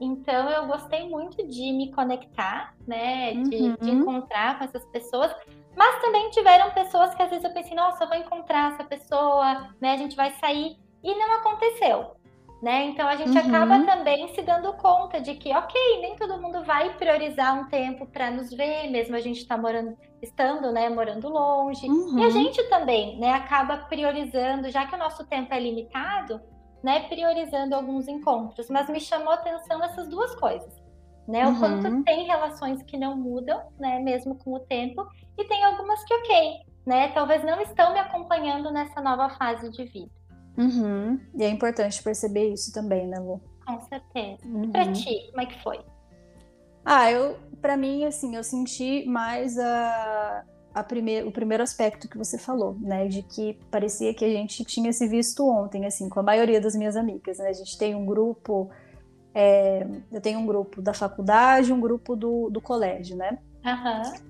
Então 0.00 0.48
eu 0.50 0.66
gostei 0.66 1.08
muito 1.08 1.46
de 1.46 1.72
me 1.72 1.92
conectar, 1.92 2.74
né? 2.86 3.32
De, 3.34 3.56
uhum. 3.56 3.76
de 3.80 3.90
encontrar 3.90 4.58
com 4.58 4.64
essas 4.64 4.84
pessoas. 4.86 5.34
Mas 5.76 6.00
também 6.00 6.30
tiveram 6.30 6.70
pessoas 6.70 7.14
que 7.14 7.22
às 7.22 7.30
vezes 7.30 7.44
eu 7.44 7.52
pensei, 7.52 7.76
nossa, 7.76 8.04
eu 8.04 8.08
vou 8.08 8.16
encontrar 8.16 8.72
essa 8.72 8.84
pessoa, 8.84 9.72
né? 9.80 9.92
A 9.92 9.96
gente 9.96 10.16
vai 10.16 10.30
sair. 10.32 10.76
E 11.02 11.14
não 11.14 11.32
aconteceu. 11.34 12.16
Né? 12.60 12.86
Então 12.86 13.06
a 13.06 13.14
gente 13.14 13.30
uhum. 13.30 13.46
acaba 13.46 13.86
também 13.86 14.34
se 14.34 14.42
dando 14.42 14.72
conta 14.72 15.20
de 15.20 15.34
que, 15.34 15.54
ok, 15.54 16.00
nem 16.00 16.16
todo 16.16 16.42
mundo 16.42 16.64
vai 16.64 16.92
priorizar 16.96 17.56
um 17.56 17.68
tempo 17.68 18.04
para 18.04 18.32
nos 18.32 18.50
ver, 18.50 18.90
mesmo 18.90 19.14
a 19.14 19.20
gente 19.20 19.38
está 19.38 19.56
morando, 19.56 19.96
estando, 20.20 20.72
né, 20.72 20.88
morando 20.88 21.28
longe. 21.28 21.88
Uhum. 21.88 22.18
E 22.18 22.22
a 22.22 22.26
uhum. 22.26 22.30
gente 22.32 22.60
também, 22.64 23.16
né, 23.20 23.30
acaba 23.30 23.76
priorizando, 23.76 24.68
já 24.70 24.86
que 24.86 24.94
o 24.96 24.98
nosso 24.98 25.24
tempo 25.26 25.54
é 25.54 25.60
limitado, 25.60 26.40
né, 26.82 27.08
priorizando 27.08 27.76
alguns 27.76 28.08
encontros. 28.08 28.68
Mas 28.68 28.88
me 28.88 28.98
chamou 28.98 29.30
a 29.30 29.34
atenção 29.34 29.82
essas 29.84 30.08
duas 30.08 30.34
coisas, 30.34 30.74
né? 31.28 31.46
O 31.46 31.50
uhum. 31.50 31.60
quanto 31.60 32.04
tem 32.04 32.26
relações 32.26 32.82
que 32.82 32.96
não 32.96 33.16
mudam, 33.16 33.68
né, 33.78 34.00
mesmo 34.00 34.34
com 34.34 34.54
o 34.54 34.60
tempo, 34.60 35.06
e 35.36 35.44
tem 35.44 35.62
algumas 35.64 36.02
que, 36.02 36.12
ok, 36.12 36.56
né, 36.84 37.08
talvez 37.12 37.44
não 37.44 37.60
estão 37.60 37.92
me 37.92 38.00
acompanhando 38.00 38.72
nessa 38.72 39.00
nova 39.00 39.30
fase 39.30 39.70
de 39.70 39.84
vida. 39.84 40.17
Uhum. 40.58 41.20
E 41.36 41.44
é 41.44 41.48
importante 41.48 42.02
perceber 42.02 42.52
isso 42.52 42.72
também, 42.72 43.06
né, 43.06 43.18
Lu? 43.20 43.40
Com 43.64 43.80
certeza. 43.82 44.38
Uhum. 44.44 44.72
Pra 44.72 44.92
ti, 44.92 45.28
como 45.30 45.42
é 45.42 45.46
que 45.46 45.62
foi? 45.62 45.78
Ah, 46.84 47.10
eu, 47.12 47.36
para 47.62 47.76
mim, 47.76 48.04
assim, 48.04 48.34
eu 48.34 48.42
senti 48.42 49.06
mais 49.06 49.56
a, 49.56 50.44
a 50.74 50.82
primeir, 50.82 51.24
o 51.26 51.30
primeiro 51.30 51.62
aspecto 51.62 52.08
que 52.08 52.18
você 52.18 52.38
falou, 52.38 52.76
né, 52.80 53.06
de 53.06 53.22
que 53.22 53.54
parecia 53.70 54.12
que 54.12 54.24
a 54.24 54.28
gente 54.28 54.64
tinha 54.64 54.92
se 54.92 55.06
visto 55.06 55.46
ontem, 55.48 55.86
assim, 55.86 56.08
com 56.08 56.18
a 56.18 56.22
maioria 56.22 56.60
das 56.60 56.74
minhas 56.74 56.96
amigas, 56.96 57.38
né, 57.38 57.50
a 57.50 57.52
gente 57.52 57.78
tem 57.78 57.94
um 57.94 58.04
grupo, 58.04 58.70
é, 59.34 59.86
eu 60.10 60.20
tenho 60.20 60.40
um 60.40 60.46
grupo 60.46 60.82
da 60.82 60.92
faculdade, 60.92 61.72
um 61.72 61.80
grupo 61.80 62.16
do, 62.16 62.50
do 62.50 62.60
colégio, 62.60 63.16
né? 63.16 63.38
Aham. 63.64 64.02
Uhum. 64.02 64.28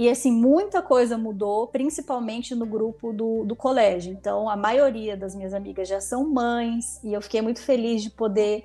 E 0.00 0.08
assim, 0.08 0.32
muita 0.32 0.80
coisa 0.80 1.18
mudou, 1.18 1.66
principalmente 1.66 2.54
no 2.54 2.64
grupo 2.64 3.12
do, 3.12 3.44
do 3.44 3.54
colégio. 3.54 4.10
Então, 4.10 4.48
a 4.48 4.56
maioria 4.56 5.14
das 5.14 5.34
minhas 5.34 5.52
amigas 5.52 5.86
já 5.86 6.00
são 6.00 6.26
mães, 6.26 6.98
e 7.04 7.12
eu 7.12 7.20
fiquei 7.20 7.42
muito 7.42 7.60
feliz 7.60 8.02
de 8.02 8.08
poder 8.08 8.64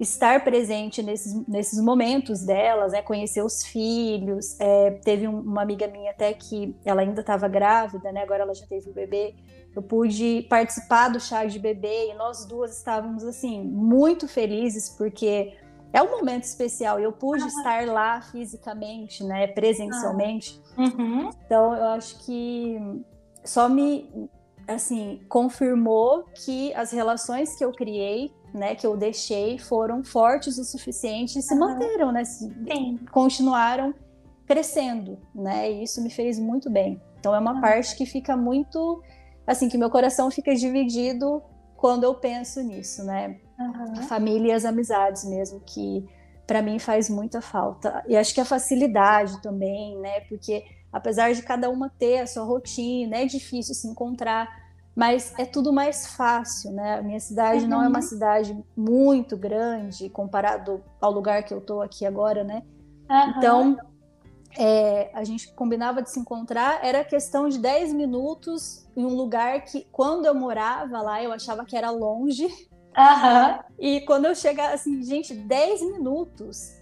estar 0.00 0.42
presente 0.42 1.00
nesses, 1.00 1.46
nesses 1.46 1.80
momentos 1.80 2.44
delas, 2.44 2.90
né? 2.90 3.02
Conhecer 3.02 3.40
os 3.40 3.62
filhos. 3.62 4.58
É, 4.58 4.90
teve 5.04 5.28
um, 5.28 5.38
uma 5.38 5.62
amiga 5.62 5.86
minha 5.86 6.10
até 6.10 6.32
que 6.32 6.74
ela 6.84 7.02
ainda 7.02 7.20
estava 7.20 7.46
grávida, 7.46 8.10
né? 8.10 8.24
Agora 8.24 8.42
ela 8.42 8.52
já 8.52 8.66
teve 8.66 8.90
o 8.90 8.92
bebê. 8.92 9.32
Eu 9.76 9.82
pude 9.82 10.44
participar 10.50 11.08
do 11.08 11.20
chá 11.20 11.44
de 11.44 11.60
bebê 11.60 12.10
e 12.10 12.14
nós 12.14 12.46
duas 12.46 12.76
estávamos 12.76 13.22
assim 13.22 13.62
muito 13.62 14.26
felizes 14.26 14.90
porque 14.90 15.52
é 15.94 16.02
um 16.02 16.10
momento 16.10 16.42
especial 16.42 16.98
eu 16.98 17.12
pude 17.12 17.42
uhum. 17.42 17.48
estar 17.48 17.86
lá 17.86 18.20
fisicamente, 18.20 19.22
né, 19.22 19.46
presencialmente. 19.46 20.60
Uhum. 20.76 21.30
Então 21.46 21.72
eu 21.72 21.84
acho 21.90 22.18
que 22.26 22.76
só 23.44 23.68
me 23.68 24.28
assim 24.66 25.20
confirmou 25.28 26.24
que 26.34 26.74
as 26.74 26.90
relações 26.90 27.56
que 27.56 27.64
eu 27.64 27.70
criei, 27.70 28.32
né, 28.52 28.74
que 28.74 28.84
eu 28.84 28.96
deixei, 28.96 29.56
foram 29.56 30.02
fortes 30.02 30.58
o 30.58 30.64
suficiente 30.64 31.38
e 31.38 31.42
se 31.42 31.54
uhum. 31.54 31.60
manteram, 31.60 32.10
né, 32.10 32.24
se, 32.24 32.52
continuaram 33.12 33.94
crescendo, 34.48 35.16
né, 35.32 35.70
e 35.70 35.84
isso 35.84 36.02
me 36.02 36.10
fez 36.10 36.40
muito 36.40 36.68
bem. 36.68 37.00
Então 37.20 37.32
é 37.32 37.38
uma 37.38 37.60
parte 37.60 37.94
que 37.94 38.04
fica 38.04 38.36
muito 38.36 39.00
assim 39.46 39.68
que 39.68 39.78
meu 39.78 39.90
coração 39.90 40.28
fica 40.28 40.52
dividido 40.56 41.40
quando 41.76 42.02
eu 42.02 42.16
penso 42.16 42.60
nisso, 42.62 43.04
né? 43.04 43.38
Uhum. 43.58 43.98
A 43.98 44.02
família 44.02 44.48
e 44.48 44.52
as 44.52 44.64
amizades 44.64 45.24
mesmo, 45.24 45.60
que 45.60 46.08
para 46.46 46.60
mim 46.60 46.78
faz 46.78 47.08
muita 47.08 47.40
falta. 47.40 48.04
E 48.06 48.16
acho 48.16 48.34
que 48.34 48.40
a 48.40 48.44
facilidade 48.44 49.40
também, 49.40 49.98
né? 49.98 50.20
Porque 50.22 50.64
apesar 50.92 51.32
de 51.32 51.42
cada 51.42 51.68
uma 51.70 51.88
ter 51.88 52.20
a 52.20 52.26
sua 52.26 52.44
rotina, 52.44 53.16
é 53.16 53.26
difícil 53.26 53.74
se 53.74 53.88
encontrar, 53.88 54.48
mas 54.94 55.34
é 55.38 55.44
tudo 55.44 55.72
mais 55.72 56.06
fácil, 56.06 56.70
né? 56.72 56.98
A 56.98 57.02
minha 57.02 57.18
cidade 57.20 57.64
uhum. 57.64 57.70
não 57.70 57.82
é 57.82 57.88
uma 57.88 57.98
uhum. 57.98 58.02
cidade 58.02 58.64
muito 58.76 59.36
grande 59.36 60.08
comparado 60.08 60.82
ao 61.00 61.10
lugar 61.10 61.42
que 61.42 61.52
eu 61.52 61.60
tô 61.60 61.80
aqui 61.80 62.06
agora, 62.06 62.44
né? 62.44 62.62
Uhum. 63.10 63.34
Então, 63.36 63.78
é, 64.56 65.10
a 65.12 65.24
gente 65.24 65.52
combinava 65.52 66.00
de 66.00 66.10
se 66.10 66.20
encontrar, 66.20 66.84
era 66.84 67.02
questão 67.02 67.48
de 67.48 67.58
10 67.58 67.92
minutos 67.92 68.86
em 68.96 69.04
um 69.04 69.14
lugar 69.16 69.64
que, 69.64 69.86
quando 69.90 70.26
eu 70.26 70.34
morava 70.34 71.02
lá, 71.02 71.22
eu 71.22 71.32
achava 71.32 71.64
que 71.64 71.76
era 71.76 71.90
longe. 71.90 72.48
Uhum. 72.96 73.58
E 73.78 74.00
quando 74.02 74.26
eu 74.26 74.34
chegava, 74.34 74.74
assim, 74.74 75.02
gente, 75.02 75.34
10 75.34 75.82
minutos. 75.82 76.80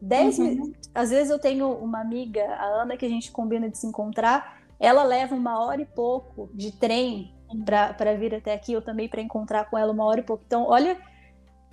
10 0.00 0.38
uhum. 0.38 0.44
minutos. 0.44 0.90
Às 0.94 1.10
vezes 1.10 1.30
eu 1.30 1.38
tenho 1.38 1.70
uma 1.72 2.00
amiga, 2.00 2.44
a 2.54 2.82
Ana, 2.82 2.96
que 2.96 3.06
a 3.06 3.08
gente 3.08 3.32
combina 3.32 3.68
de 3.68 3.78
se 3.78 3.86
encontrar, 3.86 4.58
ela 4.78 5.02
leva 5.02 5.34
uma 5.34 5.64
hora 5.64 5.82
e 5.82 5.86
pouco 5.86 6.50
de 6.54 6.72
trem 6.72 7.34
para 7.64 8.14
vir 8.14 8.34
até 8.34 8.52
aqui, 8.52 8.72
eu 8.72 8.82
também 8.82 9.08
para 9.08 9.22
encontrar 9.22 9.68
com 9.70 9.76
ela 9.76 9.92
uma 9.92 10.04
hora 10.04 10.20
e 10.20 10.22
pouco. 10.22 10.44
Então, 10.46 10.64
olha 10.64 10.96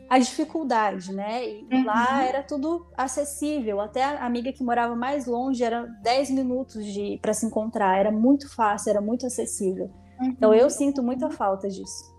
a 0.09 0.19
dificuldade, 0.19 1.13
né? 1.13 1.47
E 1.47 1.67
uhum. 1.71 1.85
lá 1.85 2.23
era 2.23 2.43
tudo 2.43 2.87
acessível. 2.95 3.81
Até 3.81 4.03
a 4.03 4.25
amiga 4.25 4.51
que 4.53 4.63
morava 4.63 4.95
mais 4.95 5.25
longe 5.25 5.63
era 5.63 5.83
10 6.01 6.31
minutos 6.31 6.85
de 6.85 7.19
para 7.21 7.33
se 7.33 7.45
encontrar. 7.45 7.97
Era 7.97 8.11
muito 8.11 8.53
fácil, 8.53 8.91
era 8.91 9.01
muito 9.01 9.25
acessível. 9.25 9.91
Uhum. 10.19 10.27
Então 10.27 10.53
eu 10.53 10.69
sinto 10.69 11.03
muita 11.03 11.29
falta 11.29 11.67
disso. 11.67 12.14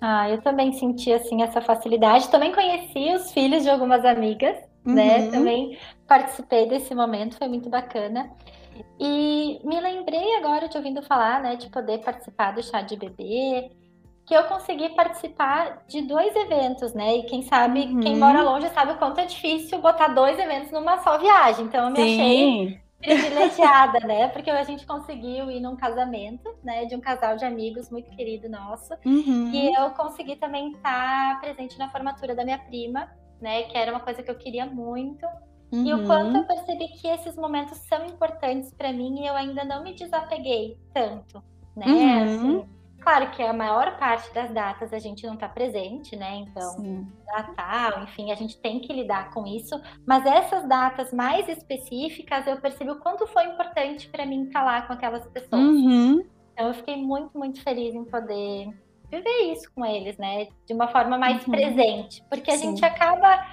Ah, 0.00 0.28
eu 0.28 0.40
também 0.42 0.72
senti 0.72 1.12
assim 1.12 1.42
essa 1.42 1.60
facilidade. 1.60 2.28
Também 2.28 2.52
conheci 2.52 3.14
os 3.14 3.32
filhos 3.32 3.62
de 3.62 3.70
algumas 3.70 4.04
amigas, 4.04 4.56
né? 4.84 5.18
uhum. 5.18 5.24
né? 5.24 5.30
Também 5.30 5.78
participei 6.06 6.68
desse 6.68 6.94
momento, 6.94 7.36
foi 7.36 7.48
muito 7.48 7.68
bacana. 7.68 8.30
E 9.00 9.58
me 9.64 9.80
lembrei 9.80 10.36
agora 10.36 10.68
de 10.68 10.76
ouvindo 10.76 11.02
falar, 11.02 11.40
né, 11.42 11.56
de 11.56 11.70
poder 11.70 11.98
participar 11.98 12.52
do 12.52 12.62
chá 12.62 12.82
de 12.82 12.94
bebê 12.94 13.70
que 14.26 14.34
eu 14.34 14.42
consegui 14.44 14.88
participar 14.90 15.84
de 15.86 16.02
dois 16.02 16.34
eventos, 16.34 16.92
né? 16.92 17.18
E 17.18 17.22
quem 17.22 17.42
sabe, 17.42 17.82
uhum. 17.82 18.00
quem 18.00 18.16
mora 18.16 18.42
longe 18.42 18.68
sabe 18.70 18.92
o 18.92 18.96
quanto 18.96 19.20
é 19.20 19.24
difícil 19.24 19.78
botar 19.78 20.08
dois 20.08 20.36
eventos 20.36 20.72
numa 20.72 20.98
só 20.98 21.16
viagem. 21.16 21.66
Então 21.66 21.84
eu 21.84 21.90
me 21.92 21.96
Sim. 21.96 22.20
achei 22.20 22.80
privilegiada, 22.98 24.00
né? 24.00 24.28
Porque 24.28 24.50
a 24.50 24.64
gente 24.64 24.86
conseguiu 24.86 25.50
ir 25.50 25.60
num 25.60 25.76
casamento, 25.76 26.54
né? 26.62 26.84
De 26.86 26.94
um 26.94 27.00
casal 27.00 27.36
de 27.36 27.44
amigos 27.44 27.90
muito 27.90 28.10
querido 28.10 28.48
nosso. 28.48 28.94
Uhum. 29.04 29.50
E 29.52 29.74
eu 29.74 29.90
consegui 29.90 30.36
também 30.36 30.72
estar 30.72 31.40
presente 31.40 31.78
na 31.78 31.90
formatura 31.90 32.34
da 32.34 32.44
minha 32.44 32.58
prima, 32.58 33.08
né? 33.40 33.62
Que 33.64 33.76
era 33.76 33.90
uma 33.90 34.00
coisa 34.00 34.22
que 34.22 34.30
eu 34.30 34.38
queria 34.38 34.66
muito. 34.66 35.26
Uhum. 35.72 35.84
E 35.84 35.94
o 35.94 36.06
quanto 36.06 36.36
eu 36.36 36.44
percebi 36.44 36.88
que 36.88 37.08
esses 37.08 37.36
momentos 37.36 37.78
são 37.88 38.06
importantes 38.06 38.72
para 38.72 38.92
mim 38.92 39.20
e 39.20 39.26
eu 39.26 39.34
ainda 39.34 39.64
não 39.64 39.82
me 39.82 39.94
desapeguei 39.94 40.78
tanto, 40.94 41.42
né? 41.76 41.86
Uhum. 41.86 42.22
Assim, 42.22 42.68
Claro 43.06 43.30
que 43.30 43.40
a 43.40 43.52
maior 43.52 43.96
parte 43.98 44.34
das 44.34 44.50
datas 44.50 44.92
a 44.92 44.98
gente 44.98 45.24
não 45.24 45.34
está 45.34 45.48
presente, 45.48 46.16
né? 46.16 46.38
Então, 46.38 46.70
Sim. 46.72 47.06
Natal, 47.24 48.02
enfim, 48.02 48.32
a 48.32 48.34
gente 48.34 48.58
tem 48.58 48.80
que 48.80 48.92
lidar 48.92 49.30
com 49.30 49.46
isso. 49.46 49.80
Mas 50.04 50.26
essas 50.26 50.68
datas 50.68 51.12
mais 51.12 51.48
específicas, 51.48 52.44
eu 52.48 52.60
percebi 52.60 52.90
o 52.90 52.98
quanto 52.98 53.24
foi 53.28 53.44
importante 53.44 54.08
para 54.08 54.26
mim 54.26 54.46
estar 54.46 54.58
tá 54.58 54.64
lá 54.64 54.82
com 54.82 54.92
aquelas 54.92 55.24
pessoas. 55.28 55.52
Uhum. 55.52 56.26
Então, 56.52 56.66
eu 56.66 56.74
fiquei 56.74 56.96
muito, 56.96 57.38
muito 57.38 57.62
feliz 57.62 57.94
em 57.94 58.04
poder 58.04 58.76
viver 59.08 59.52
isso 59.52 59.72
com 59.72 59.86
eles, 59.86 60.18
né? 60.18 60.48
De 60.66 60.74
uma 60.74 60.88
forma 60.88 61.16
mais 61.16 61.46
uhum. 61.46 61.52
presente. 61.52 62.24
Porque 62.28 62.50
a 62.50 62.58
Sim. 62.58 62.70
gente 62.70 62.84
acaba 62.84 63.46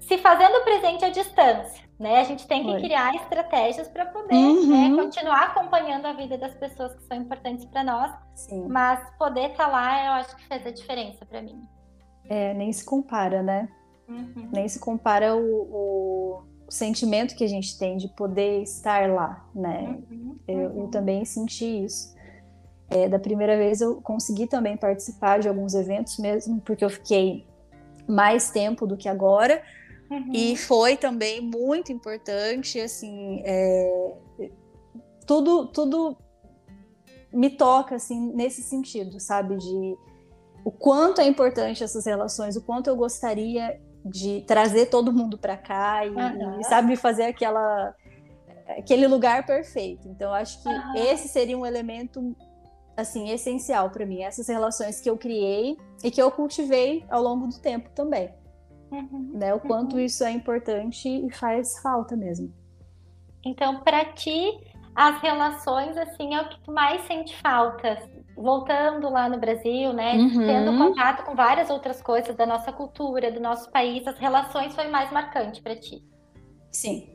se 0.00 0.18
fazendo 0.18 0.62
presente 0.64 1.06
à 1.06 1.08
distância 1.08 1.87
né? 1.98 2.20
A 2.20 2.24
gente 2.24 2.46
tem 2.46 2.64
que 2.64 2.76
criar 2.80 3.14
estratégias 3.16 3.88
para 3.88 4.06
poder 4.06 4.34
né, 4.34 4.46
uhum. 4.46 4.96
né, 4.96 5.02
continuar 5.02 5.46
acompanhando 5.46 6.06
a 6.06 6.12
vida 6.12 6.38
das 6.38 6.54
pessoas 6.54 6.94
que 6.94 7.02
são 7.02 7.16
importantes 7.16 7.64
para 7.64 7.82
nós. 7.82 8.12
Sim. 8.34 8.68
Mas 8.68 9.00
poder 9.18 9.50
estar 9.50 9.66
tá 9.66 9.70
lá, 9.70 10.06
eu 10.06 10.12
acho 10.12 10.36
que 10.36 10.46
fez 10.46 10.64
a 10.64 10.70
diferença 10.70 11.26
para 11.26 11.42
mim. 11.42 11.60
É, 12.28 12.54
nem 12.54 12.72
se 12.72 12.84
compara, 12.84 13.42
né? 13.42 13.68
Uhum. 14.08 14.48
Nem 14.52 14.68
se 14.68 14.78
compara 14.78 15.36
o, 15.36 15.42
o, 15.42 16.42
sentimento 16.68 17.34
que 17.34 17.44
a 17.44 17.48
gente 17.48 17.78
tem 17.78 17.96
de 17.96 18.08
poder 18.08 18.62
estar 18.62 19.10
lá, 19.10 19.44
né? 19.54 19.98
Uhum. 20.10 20.38
Eu, 20.46 20.58
eu, 20.58 20.70
uhum. 20.70 20.90
também 20.90 21.24
senti 21.24 21.84
isso. 21.84 22.16
É, 22.90 23.08
da 23.08 23.18
primeira 23.18 23.56
vez 23.56 23.80
eu 23.80 24.00
consegui 24.00 24.46
também 24.46 24.76
participar 24.76 25.40
de 25.40 25.48
alguns 25.48 25.74
eventos 25.74 26.18
mesmo, 26.18 26.60
porque 26.60 26.84
eu 26.84 26.90
fiquei 26.90 27.46
mais 28.06 28.50
tempo 28.50 28.86
do 28.86 28.96
que 28.96 29.08
agora, 29.08 29.62
Uhum. 30.10 30.32
E 30.32 30.56
foi 30.56 30.96
também 30.96 31.40
muito 31.40 31.92
importante, 31.92 32.80
assim, 32.80 33.42
é, 33.44 34.14
tudo, 35.26 35.66
tudo 35.66 36.16
me 37.32 37.50
toca, 37.50 37.96
assim, 37.96 38.32
nesse 38.32 38.62
sentido, 38.62 39.20
sabe? 39.20 39.56
De 39.56 39.96
o 40.64 40.70
quanto 40.70 41.20
é 41.20 41.26
importante 41.26 41.84
essas 41.84 42.06
relações, 42.06 42.56
o 42.56 42.62
quanto 42.62 42.88
eu 42.88 42.96
gostaria 42.96 43.80
de 44.04 44.42
trazer 44.46 44.86
todo 44.86 45.12
mundo 45.12 45.38
para 45.38 45.56
cá 45.56 46.04
e, 46.06 46.10
uhum. 46.10 46.60
e, 46.60 46.64
sabe 46.64 46.96
fazer 46.96 47.24
aquela 47.24 47.94
aquele 48.66 49.06
lugar 49.06 49.46
perfeito. 49.46 50.08
Então 50.08 50.32
acho 50.32 50.62
que 50.62 50.68
uhum. 50.68 50.94
esse 50.94 51.28
seria 51.28 51.56
um 51.56 51.64
elemento 51.64 52.36
assim 52.96 53.30
essencial 53.30 53.90
para 53.90 54.04
mim, 54.04 54.22
essas 54.22 54.48
relações 54.48 55.00
que 55.00 55.08
eu 55.08 55.16
criei 55.16 55.76
e 56.02 56.10
que 56.10 56.20
eu 56.20 56.30
cultivei 56.30 57.04
ao 57.08 57.22
longo 57.22 57.46
do 57.46 57.58
tempo 57.58 57.88
também. 57.94 58.30
Uhum. 58.90 59.32
Né? 59.34 59.54
O 59.54 59.60
quanto 59.60 59.94
uhum. 59.94 60.00
isso 60.00 60.24
é 60.24 60.30
importante 60.30 61.08
e 61.08 61.30
faz 61.30 61.78
falta 61.80 62.16
mesmo. 62.16 62.52
Então, 63.44 63.80
para 63.80 64.04
ti, 64.06 64.58
as 64.94 65.20
relações 65.20 65.96
assim 65.96 66.34
é 66.34 66.42
o 66.42 66.48
que 66.48 66.60
tu 66.60 66.72
mais 66.72 67.02
sente 67.06 67.36
falta 67.40 67.98
voltando 68.38 69.10
lá 69.10 69.28
no 69.28 69.38
Brasil, 69.38 69.92
né, 69.92 70.14
uhum. 70.14 70.46
tendo 70.46 70.78
contato 70.78 71.24
com 71.24 71.34
várias 71.34 71.70
outras 71.70 72.00
coisas 72.00 72.36
da 72.36 72.46
nossa 72.46 72.72
cultura, 72.72 73.32
do 73.32 73.40
nosso 73.40 73.68
país, 73.70 74.06
as 74.06 74.16
relações 74.16 74.74
foi 74.74 74.86
mais 74.88 75.10
marcante 75.10 75.60
para 75.60 75.74
ti? 75.74 76.04
Sim, 76.70 77.10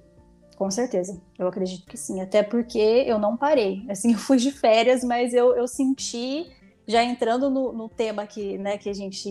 com 0.58 0.70
certeza. 0.70 1.22
Eu 1.39 1.48
acredito 1.48 1.86
que 1.86 1.98
sim. 1.98 2.22
Até 2.22 2.44
porque 2.44 3.06
eu 3.08 3.18
não 3.18 3.38
parei. 3.38 3.86
Assim, 3.89 4.12
eu 4.13 4.18
fui 4.18 4.38
de 4.38 4.51
férias, 4.51 5.03
mas 5.03 5.34
eu, 5.34 5.56
eu 5.56 5.68
senti, 5.68 6.51
já 6.88 7.04
entrando 7.04 7.50
no, 7.50 7.72
no 7.72 7.90
tema 7.90 8.28
que, 8.28 8.58
né, 8.58 8.78
que 8.78 8.90
a 8.90 8.94
gente 8.94 9.30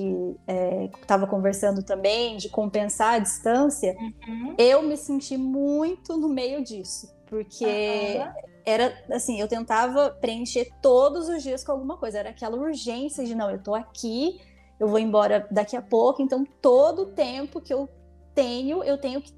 estava 1.01 1.25
é, 1.25 1.29
conversando 1.29 1.83
também, 1.83 2.37
de 2.37 2.49
compensar 2.49 3.15
a 3.15 3.19
distância, 3.19 3.97
uhum. 4.27 4.55
eu 4.57 4.83
me 4.83 4.97
senti 4.97 5.37
muito 5.37 6.17
no 6.17 6.29
meio 6.29 6.63
disso. 6.63 7.13
Porque 7.27 7.65
uhum 7.65 8.53
era 8.65 8.97
assim, 9.11 9.41
eu 9.41 9.49
tentava 9.49 10.11
preencher 10.11 10.71
todos 10.81 11.29
os 11.29 11.43
dias 11.43 11.65
com 11.65 11.73
alguma 11.73 11.97
coisa. 11.97 12.19
Era 12.19 12.31
aquela 12.31 12.57
urgência 12.57 13.25
de 13.25 13.35
não, 13.35 13.51
eu 13.51 13.59
tô 13.59 13.75
aqui, 13.75 14.41
eu 14.79 14.89
vou 14.89 14.99
embora 14.99 15.47
daqui 15.51 15.77
a 15.77 15.83
pouco, 15.83 16.23
então 16.23 16.45
todo 16.61 17.03
o 17.03 17.07
tempo 17.07 17.61
que 17.61 17.73
eu 17.73 17.89
tenho, 18.35 18.83
eu 18.83 18.99
tenho 18.99 19.21
que 19.21 19.33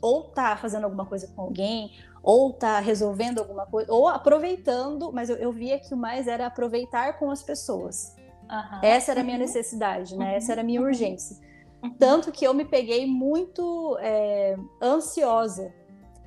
ou 0.00 0.24
tá 0.24 0.56
fazendo 0.56 0.84
alguma 0.84 1.04
coisa 1.04 1.26
com 1.34 1.42
alguém, 1.42 1.90
ou 2.22 2.52
tá 2.52 2.80
resolvendo 2.80 3.38
alguma 3.38 3.66
coisa, 3.66 3.92
ou 3.92 4.08
aproveitando, 4.08 5.12
mas 5.12 5.30
eu, 5.30 5.36
eu 5.36 5.52
via 5.52 5.78
que 5.78 5.94
o 5.94 5.96
mais 5.96 6.26
era 6.26 6.46
aproveitar 6.46 7.18
com 7.18 7.30
as 7.30 7.42
pessoas. 7.42 8.14
Uhum. 8.50 8.80
Essa 8.82 9.12
era 9.12 9.20
a 9.20 9.24
minha 9.24 9.36
uhum. 9.36 9.42
necessidade, 9.42 10.16
né? 10.16 10.30
Uhum. 10.30 10.36
Essa 10.36 10.52
era 10.52 10.60
a 10.60 10.64
minha 10.64 10.80
uhum. 10.80 10.86
urgência. 10.86 11.36
Uhum. 11.82 11.94
Tanto 11.94 12.32
que 12.32 12.46
eu 12.46 12.52
me 12.52 12.64
peguei 12.64 13.06
muito 13.06 13.96
é, 14.00 14.56
ansiosa 14.82 15.72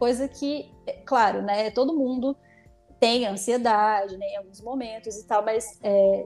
Coisa 0.01 0.27
que, 0.27 0.67
é, 0.87 0.93
claro, 1.05 1.43
né, 1.43 1.69
todo 1.69 1.95
mundo 1.95 2.35
tem 2.99 3.27
ansiedade 3.27 4.17
né, 4.17 4.29
em 4.29 4.37
alguns 4.37 4.59
momentos 4.59 5.15
e 5.15 5.27
tal, 5.27 5.45
mas 5.45 5.77
é, 5.83 6.25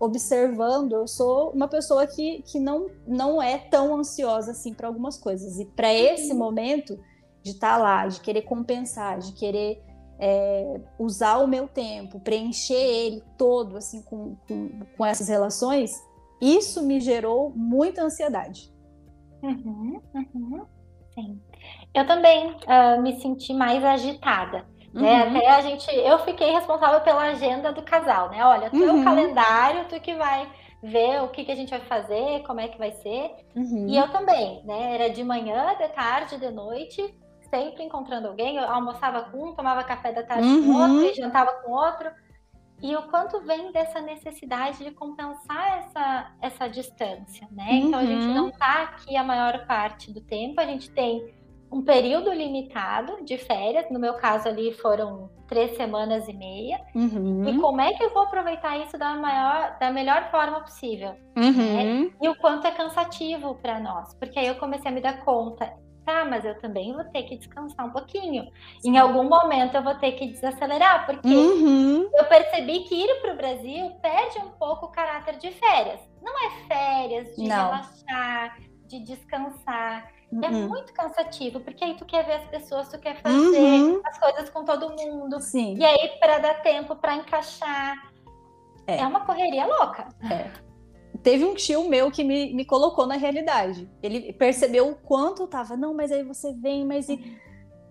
observando, 0.00 0.94
eu 0.94 1.06
sou 1.06 1.50
uma 1.50 1.68
pessoa 1.68 2.06
que, 2.06 2.40
que 2.50 2.58
não, 2.58 2.86
não 3.06 3.42
é 3.42 3.58
tão 3.58 3.94
ansiosa 3.94 4.52
assim 4.52 4.72
para 4.72 4.88
algumas 4.88 5.18
coisas. 5.18 5.58
E 5.58 5.66
para 5.66 5.92
esse 5.92 6.32
uhum. 6.32 6.38
momento 6.38 6.98
de 7.42 7.52
estar 7.52 7.76
tá 7.76 7.78
lá, 7.78 8.06
de 8.06 8.20
querer 8.20 8.42
compensar, 8.42 9.18
de 9.18 9.32
querer 9.32 9.82
é, 10.18 10.80
usar 10.98 11.38
o 11.38 11.48
meu 11.48 11.66
tempo, 11.66 12.20
preencher 12.20 12.74
ele 12.74 13.22
todo 13.38 13.76
assim 13.78 14.02
com, 14.02 14.36
com, 14.46 14.80
com, 14.96 15.06
essas 15.06 15.28
relações, 15.28 15.90
isso 16.40 16.82
me 16.82 17.00
gerou 17.00 17.50
muita 17.56 18.02
ansiedade. 18.02 18.70
Uhum, 19.42 20.00
uhum, 20.14 20.66
sim. 21.14 21.40
Eu 21.94 22.06
também 22.06 22.50
uh, 22.50 23.00
me 23.00 23.18
senti 23.20 23.54
mais 23.54 23.82
agitada. 23.82 24.66
Né? 24.92 25.24
Uhum. 25.24 25.36
Até 25.36 25.48
a 25.48 25.60
gente, 25.62 25.90
eu 25.94 26.18
fiquei 26.20 26.50
responsável 26.50 27.00
pela 27.00 27.22
agenda 27.22 27.72
do 27.72 27.82
casal, 27.82 28.28
né? 28.30 28.44
Olha, 28.44 28.70
tu 28.70 28.82
é 28.82 28.92
o 28.92 29.04
calendário, 29.04 29.86
tu 29.88 29.98
que 30.00 30.14
vai 30.14 30.50
ver 30.82 31.22
o 31.22 31.28
que, 31.28 31.44
que 31.44 31.52
a 31.52 31.54
gente 31.54 31.70
vai 31.70 31.80
fazer, 31.80 32.42
como 32.42 32.60
é 32.60 32.68
que 32.68 32.78
vai 32.78 32.92
ser. 32.92 33.30
Uhum. 33.54 33.86
E 33.88 33.96
eu 33.96 34.08
também, 34.10 34.62
né? 34.64 34.94
Era 34.94 35.10
de 35.10 35.22
manhã, 35.22 35.74
de 35.76 35.88
tarde, 35.88 36.38
de 36.38 36.50
noite, 36.50 37.02
sempre 37.50 37.82
encontrando 37.82 38.28
alguém. 38.28 38.56
Eu 38.56 38.64
almoçava 38.64 39.22
com 39.24 39.50
um, 39.50 39.54
tomava 39.54 39.84
café 39.84 40.12
da 40.12 40.22
tarde 40.22 40.46
com 40.46 40.72
outro, 40.72 40.96
uhum. 40.96 41.04
e 41.04 41.14
jantava 41.14 41.52
com 41.62 41.72
outro. 41.72 42.10
E 42.82 42.96
o 42.96 43.02
quanto 43.10 43.40
vem 43.42 43.70
dessa 43.72 44.00
necessidade 44.00 44.82
de 44.82 44.90
compensar 44.92 45.78
essa, 45.78 46.32
essa 46.40 46.68
distância, 46.68 47.46
né? 47.50 47.74
Então 47.74 48.00
a 48.00 48.06
gente 48.06 48.26
não 48.26 48.48
está 48.48 48.84
aqui 48.84 49.16
a 49.16 49.22
maior 49.22 49.66
parte 49.66 50.10
do 50.10 50.20
tempo, 50.22 50.60
a 50.60 50.64
gente 50.64 50.90
tem 50.90 51.34
um 51.70 51.82
período 51.82 52.32
limitado 52.32 53.24
de 53.24 53.38
férias. 53.38 53.90
No 53.90 53.98
meu 53.98 54.14
caso 54.14 54.48
ali 54.48 54.72
foram 54.72 55.30
três 55.46 55.76
semanas 55.76 56.26
e 56.26 56.32
meia. 56.32 56.80
Uhum. 56.94 57.48
E 57.48 57.58
como 57.58 57.80
é 57.80 57.92
que 57.92 58.02
eu 58.02 58.12
vou 58.12 58.22
aproveitar 58.22 58.78
isso 58.78 58.98
da 58.98 59.14
maior, 59.14 59.78
da 59.78 59.90
melhor 59.90 60.30
forma 60.30 60.60
possível? 60.60 61.14
Uhum. 61.36 61.52
Né? 61.52 62.10
E 62.20 62.28
o 62.28 62.34
quanto 62.36 62.66
é 62.66 62.70
cansativo 62.70 63.54
para 63.56 63.78
nós, 63.78 64.14
porque 64.14 64.38
aí 64.38 64.46
eu 64.46 64.56
comecei 64.56 64.90
a 64.90 64.94
me 64.94 65.00
dar 65.00 65.24
conta. 65.24 65.72
Tá, 66.10 66.24
mas 66.24 66.44
eu 66.44 66.58
também 66.58 66.92
vou 66.92 67.04
ter 67.04 67.22
que 67.22 67.36
descansar 67.36 67.86
um 67.86 67.92
pouquinho. 67.92 68.50
Sim. 68.80 68.90
Em 68.90 68.98
algum 68.98 69.28
momento 69.28 69.76
eu 69.76 69.82
vou 69.82 69.94
ter 69.94 70.12
que 70.12 70.26
desacelerar, 70.26 71.06
porque 71.06 71.28
uhum. 71.28 72.10
eu 72.12 72.24
percebi 72.24 72.80
que 72.80 72.96
ir 72.96 73.20
para 73.20 73.32
o 73.32 73.36
Brasil 73.36 73.90
perde 74.02 74.38
um 74.40 74.50
pouco 74.50 74.86
o 74.86 74.90
caráter 74.90 75.36
de 75.36 75.52
férias. 75.52 76.00
Não 76.20 76.34
é 76.36 76.50
férias 76.66 77.36
de 77.36 77.46
Não. 77.46 77.70
relaxar, 77.70 78.58
de 78.86 78.98
descansar 79.00 80.10
Uhum. 80.32 80.44
É 80.44 80.48
muito 80.48 80.92
cansativo, 80.92 81.58
porque 81.58 81.82
aí 81.82 81.96
tu 81.96 82.04
quer 82.04 82.24
ver 82.24 82.34
as 82.34 82.44
pessoas, 82.44 82.88
tu 82.88 83.00
quer 83.00 83.20
fazer 83.20 83.36
uhum. 83.36 84.00
as 84.04 84.16
coisas 84.16 84.48
com 84.48 84.64
todo 84.64 84.90
mundo. 84.90 85.40
Sim. 85.40 85.76
E 85.76 85.84
aí, 85.84 86.08
para 86.20 86.38
dar 86.38 86.62
tempo 86.62 86.94
para 86.94 87.16
encaixar. 87.16 87.96
É. 88.86 88.98
é. 88.98 89.06
uma 89.06 89.26
correria 89.26 89.66
louca. 89.66 90.08
É. 90.30 90.69
Teve 91.22 91.44
um 91.44 91.54
tio 91.54 91.88
meu 91.88 92.10
que 92.10 92.24
me, 92.24 92.52
me 92.54 92.64
colocou 92.64 93.06
na 93.06 93.16
realidade. 93.16 93.88
Ele 94.02 94.32
percebeu 94.32 94.88
o 94.88 94.94
quanto 94.94 95.42
eu 95.42 95.48
tava, 95.48 95.76
não, 95.76 95.94
mas 95.94 96.10
aí 96.10 96.22
você 96.22 96.52
vem, 96.52 96.86
mas. 96.86 97.08
E... 97.08 97.14
Uhum. 97.14 97.36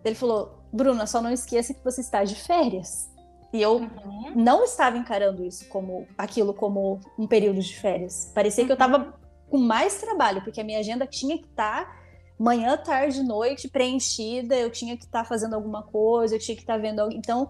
Ele 0.04 0.16
falou, 0.16 0.64
Bruna, 0.72 1.06
só 1.06 1.22
não 1.22 1.32
esqueça 1.32 1.74
que 1.74 1.84
você 1.84 2.02
está 2.02 2.24
de 2.24 2.36
férias. 2.36 3.10
E 3.52 3.62
eu 3.62 3.78
uhum. 3.78 4.34
não 4.36 4.64
estava 4.64 4.98
encarando 4.98 5.44
isso 5.44 5.68
como 5.70 6.08
aquilo 6.18 6.54
como 6.54 7.00
um 7.18 7.28
período 7.28 7.60
de 7.60 7.80
férias. 7.80 8.32
Parecia 8.34 8.66
que 8.66 8.72
eu 8.72 8.76
estava 8.76 8.98
uhum. 8.98 9.12
com 9.50 9.58
mais 9.58 10.00
trabalho, 10.00 10.44
porque 10.44 10.62
a 10.62 10.64
minha 10.64 10.80
agenda 10.80 11.06
tinha 11.06 11.38
que 11.38 11.46
estar 11.46 11.86
tá 11.86 12.00
manhã, 12.40 12.78
tarde, 12.78 13.22
noite 13.22 13.68
preenchida, 13.68 14.56
eu 14.56 14.72
tinha 14.72 14.96
que 14.96 15.04
estar 15.04 15.24
tá 15.24 15.26
fazendo 15.26 15.56
alguma 15.56 15.84
coisa, 15.84 16.36
eu 16.36 16.40
tinha 16.40 16.56
que 16.56 16.62
estar 16.62 16.76
tá 16.76 16.80
vendo 16.80 17.02
alguém. 17.02 17.18
Então, 17.18 17.50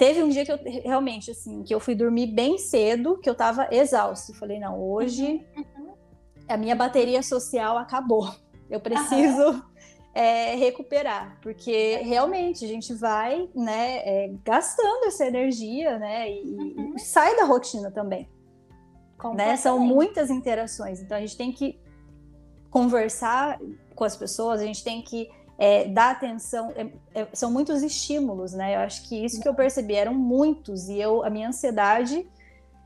teve 0.00 0.22
um 0.22 0.30
dia 0.30 0.46
que 0.46 0.50
eu 0.50 0.58
realmente, 0.82 1.30
assim, 1.30 1.62
que 1.62 1.74
eu 1.74 1.78
fui 1.78 1.94
dormir 1.94 2.28
bem 2.28 2.56
cedo, 2.56 3.18
que 3.18 3.28
eu 3.28 3.34
tava 3.34 3.68
exausta. 3.70 4.32
Falei, 4.32 4.58
não, 4.58 4.82
hoje 4.82 5.44
uhum. 5.54 5.92
a 6.48 6.56
minha 6.56 6.74
bateria 6.74 7.22
social 7.22 7.76
acabou. 7.76 8.34
Eu 8.70 8.80
preciso 8.80 9.50
uhum. 9.50 9.62
é, 10.14 10.54
recuperar, 10.54 11.38
porque 11.42 11.96
realmente 11.96 12.64
a 12.64 12.68
gente 12.68 12.94
vai, 12.94 13.46
né, 13.54 13.98
é, 13.98 14.32
gastando 14.42 15.04
essa 15.04 15.26
energia, 15.26 15.98
né, 15.98 16.32
e, 16.32 16.44
uhum. 16.44 16.94
e 16.96 16.98
sai 16.98 17.36
da 17.36 17.44
rotina 17.44 17.90
também. 17.90 18.26
Né? 19.34 19.54
São 19.58 19.78
muitas 19.78 20.30
interações, 20.30 21.02
então 21.02 21.14
a 21.14 21.20
gente 21.20 21.36
tem 21.36 21.52
que 21.52 21.78
conversar 22.70 23.60
com 23.94 24.04
as 24.04 24.16
pessoas, 24.16 24.62
a 24.62 24.64
gente 24.64 24.82
tem 24.82 25.02
que 25.02 25.28
é, 25.60 25.84
dar 25.84 26.12
atenção. 26.12 26.72
É, 26.74 27.20
é, 27.20 27.28
são 27.34 27.52
muitos 27.52 27.82
estímulos, 27.82 28.54
né? 28.54 28.76
Eu 28.76 28.80
acho 28.80 29.06
que 29.06 29.22
isso 29.22 29.42
que 29.42 29.46
eu 29.46 29.54
percebi 29.54 29.94
eram 29.94 30.14
muitos 30.14 30.88
e 30.88 30.98
eu 30.98 31.22
a 31.22 31.28
minha 31.28 31.48
ansiedade 31.48 32.26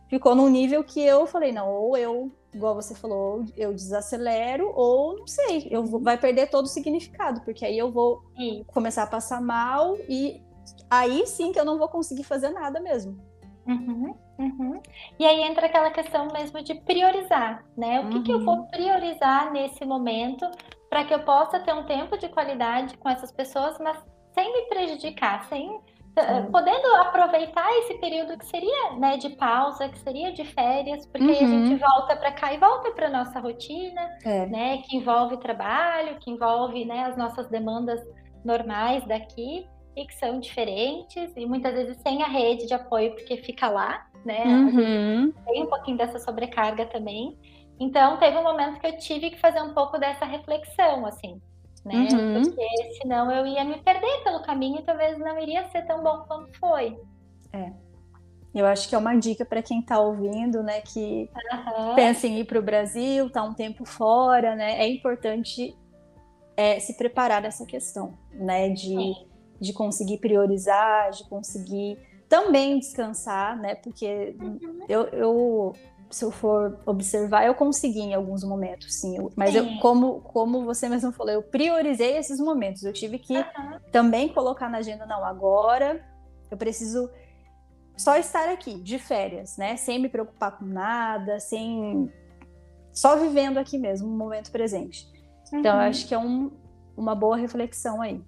ficou 0.08 0.34
num 0.34 0.48
nível 0.48 0.82
que 0.82 1.00
eu 1.00 1.24
falei 1.24 1.52
não, 1.52 1.70
ou 1.72 1.96
eu 1.96 2.32
igual 2.52 2.74
você 2.74 2.94
falou, 2.94 3.44
eu 3.56 3.72
desacelero 3.72 4.70
ou 4.76 5.18
não 5.18 5.26
sei, 5.26 5.66
eu 5.70 5.84
vou, 5.84 6.00
vai 6.00 6.16
perder 6.16 6.48
todo 6.50 6.66
o 6.66 6.68
significado, 6.68 7.40
porque 7.40 7.64
aí 7.64 7.76
eu 7.76 7.90
vou 7.90 8.22
começar 8.68 9.02
a 9.02 9.08
passar 9.08 9.40
mal 9.40 9.96
e 10.08 10.40
aí 10.88 11.26
sim 11.26 11.50
que 11.50 11.58
eu 11.58 11.64
não 11.64 11.78
vou 11.78 11.88
conseguir 11.88 12.22
fazer 12.22 12.50
nada 12.50 12.78
mesmo. 12.80 13.18
Uhum, 13.66 14.14
uhum. 14.38 14.80
E 15.18 15.24
aí 15.24 15.42
entra 15.42 15.66
aquela 15.66 15.90
questão 15.90 16.28
mesmo 16.32 16.62
de 16.62 16.74
priorizar, 16.74 17.64
né? 17.76 18.00
O 18.00 18.08
que, 18.08 18.16
uhum. 18.16 18.22
que 18.22 18.32
eu 18.32 18.44
vou 18.44 18.56
uhum. 18.56 18.66
priorizar 18.66 19.52
nesse 19.52 19.84
momento 19.84 20.48
para 20.94 21.04
que 21.04 21.12
eu 21.12 21.18
possa 21.24 21.58
ter 21.58 21.74
um 21.74 21.82
tempo 21.82 22.16
de 22.16 22.28
qualidade 22.28 22.96
com 22.98 23.08
essas 23.08 23.32
pessoas, 23.32 23.76
mas 23.80 24.00
sem 24.32 24.52
me 24.52 24.68
prejudicar, 24.68 25.42
sem 25.46 25.80
eh, 26.14 26.42
podendo 26.42 26.86
aproveitar 27.00 27.68
esse 27.78 27.94
período 27.94 28.38
que 28.38 28.46
seria 28.46 28.92
né, 28.92 29.16
de 29.16 29.30
pausa, 29.30 29.88
que 29.88 29.98
seria 29.98 30.32
de 30.32 30.44
férias, 30.44 31.04
porque 31.06 31.32
aí 31.32 31.44
a 31.44 31.48
gente 31.48 31.72
uhum. 31.72 31.78
volta 31.78 32.14
para 32.14 32.30
cá 32.30 32.54
e 32.54 32.58
volta 32.58 32.92
para 32.92 33.10
nossa 33.10 33.40
rotina, 33.40 34.08
é. 34.24 34.46
né? 34.46 34.78
Que 34.82 34.96
envolve 34.96 35.36
trabalho, 35.38 36.16
que 36.20 36.30
envolve 36.30 36.84
né, 36.84 37.06
as 37.06 37.16
nossas 37.16 37.48
demandas 37.48 38.00
normais 38.44 39.04
daqui 39.04 39.66
e 39.96 40.06
que 40.06 40.14
são 40.14 40.38
diferentes 40.38 41.32
e 41.36 41.44
muitas 41.44 41.74
vezes 41.74 41.96
sem 42.02 42.22
a 42.22 42.28
rede 42.28 42.68
de 42.68 42.74
apoio 42.74 43.16
porque 43.16 43.36
fica 43.38 43.68
lá, 43.68 44.06
né? 44.24 44.44
Uhum. 44.44 45.32
Tem 45.44 45.60
um 45.64 45.66
pouquinho 45.66 45.96
dessa 45.96 46.20
sobrecarga 46.20 46.86
também. 46.86 47.36
Então 47.78 48.18
teve 48.18 48.36
um 48.38 48.42
momento 48.42 48.80
que 48.80 48.86
eu 48.86 48.96
tive 48.98 49.30
que 49.30 49.40
fazer 49.40 49.60
um 49.60 49.74
pouco 49.74 49.98
dessa 49.98 50.24
reflexão, 50.24 51.06
assim, 51.06 51.40
né? 51.84 52.08
Uhum. 52.12 52.42
Porque 52.42 52.98
senão 53.00 53.30
eu 53.30 53.46
ia 53.46 53.64
me 53.64 53.78
perder 53.78 54.22
pelo 54.22 54.42
caminho 54.42 54.80
e 54.80 54.82
talvez 54.82 55.18
não 55.18 55.38
iria 55.38 55.68
ser 55.70 55.82
tão 55.86 56.02
bom 56.02 56.24
quanto 56.26 56.56
foi. 56.58 56.96
É. 57.52 57.72
Eu 58.54 58.66
acho 58.66 58.88
que 58.88 58.94
é 58.94 58.98
uma 58.98 59.16
dica 59.16 59.44
para 59.44 59.60
quem 59.60 59.80
está 59.80 59.98
ouvindo, 59.98 60.62
né, 60.62 60.80
que 60.80 61.28
uhum. 61.76 61.94
pensa 61.96 62.28
em 62.28 62.38
ir 62.38 62.44
para 62.44 62.58
o 62.58 62.62
Brasil, 62.62 63.28
tá 63.28 63.42
um 63.42 63.52
tempo 63.52 63.84
fora, 63.84 64.54
né? 64.54 64.80
É 64.80 64.86
importante 64.86 65.76
é, 66.56 66.78
se 66.78 66.96
preparar 66.96 67.42
nessa 67.42 67.66
questão, 67.66 68.16
né, 68.32 68.68
de, 68.68 68.96
de 69.60 69.72
conseguir 69.72 70.18
priorizar, 70.18 71.10
de 71.10 71.28
conseguir 71.28 71.98
também 72.28 72.78
descansar, 72.78 73.58
né? 73.58 73.74
Porque 73.74 74.36
uhum. 74.40 74.78
eu, 74.88 75.02
eu 75.08 75.72
se 76.14 76.24
eu 76.24 76.30
for 76.30 76.78
observar, 76.86 77.44
eu 77.44 77.54
consegui 77.54 78.00
em 78.00 78.14
alguns 78.14 78.44
momentos, 78.44 79.00
sim. 79.00 79.16
Mas 79.34 79.50
sim. 79.50 79.58
Eu, 79.58 79.80
como, 79.80 80.20
como 80.20 80.64
você 80.64 80.88
mesmo 80.88 81.10
falou, 81.10 81.32
eu 81.32 81.42
priorizei 81.42 82.16
esses 82.16 82.38
momentos. 82.38 82.84
Eu 82.84 82.92
tive 82.92 83.18
que 83.18 83.36
uhum. 83.36 83.78
também 83.90 84.28
colocar 84.28 84.68
na 84.68 84.78
agenda, 84.78 85.04
não, 85.06 85.24
agora 85.24 86.00
eu 86.50 86.56
preciso 86.56 87.10
só 87.96 88.16
estar 88.16 88.48
aqui, 88.48 88.80
de 88.80 88.96
férias, 88.96 89.56
né? 89.56 89.76
Sem 89.76 89.98
me 89.98 90.08
preocupar 90.08 90.56
com 90.56 90.64
nada, 90.64 91.40
sem. 91.40 92.08
Só 92.92 93.16
vivendo 93.16 93.58
aqui 93.58 93.76
mesmo, 93.76 94.08
no 94.08 94.16
momento 94.16 94.52
presente. 94.52 95.04
Uhum. 95.52 95.58
Então, 95.58 95.72
eu 95.72 95.80
uhum. 95.80 95.88
acho 95.88 96.06
que 96.06 96.14
é 96.14 96.18
um, 96.18 96.52
uma 96.96 97.16
boa 97.16 97.36
reflexão 97.36 98.00
aí. 98.00 98.24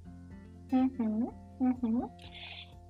Uhum. 0.73 1.31
Uhum. 1.61 2.11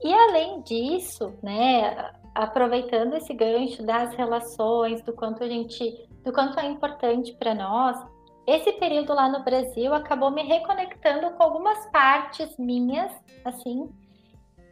E 0.02 0.12
além 0.12 0.62
disso, 0.62 1.35
né, 1.42 2.12
aproveitando 2.35 3.14
esse 3.14 3.32
gancho 3.32 3.82
das 3.82 4.14
relações, 4.14 5.02
do 5.02 5.12
quanto 5.12 5.42
a 5.42 5.48
gente, 5.48 6.09
do 6.24 6.32
quanto 6.32 6.59
é 6.61 6.66
importante 6.66 7.32
para 7.35 7.54
nós, 7.54 7.98
esse 8.46 8.72
período 8.72 9.12
lá 9.12 9.28
no 9.28 9.42
Brasil 9.42 9.92
acabou 9.92 10.30
me 10.30 10.42
reconectando 10.42 11.30
com 11.32 11.42
algumas 11.42 11.90
partes 11.90 12.56
minhas, 12.59 13.12
assim, 13.44 13.90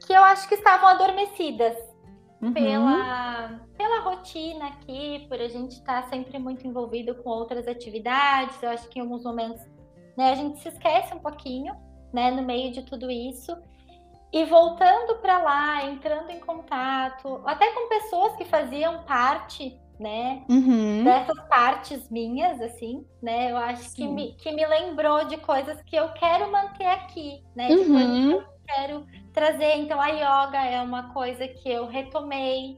que 0.06 0.12
eu 0.12 0.22
acho 0.22 0.48
que 0.48 0.54
estavam 0.54 0.88
adormecidas 0.88 1.76
uhum. 2.40 2.52
pela, 2.52 3.60
pela 3.76 4.00
rotina 4.00 4.66
aqui, 4.66 5.26
por 5.28 5.40
a 5.40 5.48
gente 5.48 5.72
estar 5.72 6.02
tá 6.02 6.08
sempre 6.08 6.38
muito 6.38 6.66
envolvido 6.66 7.14
com 7.16 7.30
outras 7.30 7.66
atividades. 7.66 8.62
Eu 8.62 8.70
acho 8.70 8.88
que 8.88 8.98
em 8.98 9.02
alguns 9.02 9.24
momentos 9.24 9.62
né, 10.16 10.30
a 10.30 10.34
gente 10.34 10.60
se 10.60 10.68
esquece 10.68 11.14
um 11.14 11.18
pouquinho, 11.18 11.74
né, 12.12 12.30
no 12.30 12.42
meio 12.42 12.70
de 12.70 12.82
tudo 12.82 13.10
isso. 13.10 13.56
E 14.34 14.44
voltando 14.46 15.14
para 15.20 15.38
lá, 15.38 15.84
entrando 15.84 16.28
em 16.28 16.40
contato, 16.40 17.40
até 17.46 17.70
com 17.70 17.88
pessoas 17.88 18.34
que 18.34 18.44
faziam 18.44 19.04
parte, 19.04 19.80
né, 19.96 20.42
uhum. 20.48 21.04
dessas 21.04 21.40
partes 21.46 22.10
minhas, 22.10 22.60
assim, 22.60 23.06
né, 23.22 23.52
eu 23.52 23.56
acho 23.56 23.94
que 23.94 24.08
me, 24.08 24.32
que 24.32 24.50
me 24.50 24.66
lembrou 24.66 25.24
de 25.26 25.36
coisas 25.36 25.80
que 25.82 25.94
eu 25.94 26.08
quero 26.14 26.50
manter 26.50 26.86
aqui, 26.86 27.44
né, 27.54 27.68
de 27.68 27.74
uhum. 27.74 27.92
coisas 27.92 28.18
que 28.18 28.32
eu 28.32 28.44
quero 28.66 29.06
trazer. 29.32 29.76
Então, 29.76 30.00
a 30.00 30.08
yoga 30.08 30.64
é 30.64 30.82
uma 30.82 31.12
coisa 31.12 31.46
que 31.46 31.70
eu 31.70 31.86
retomei, 31.86 32.76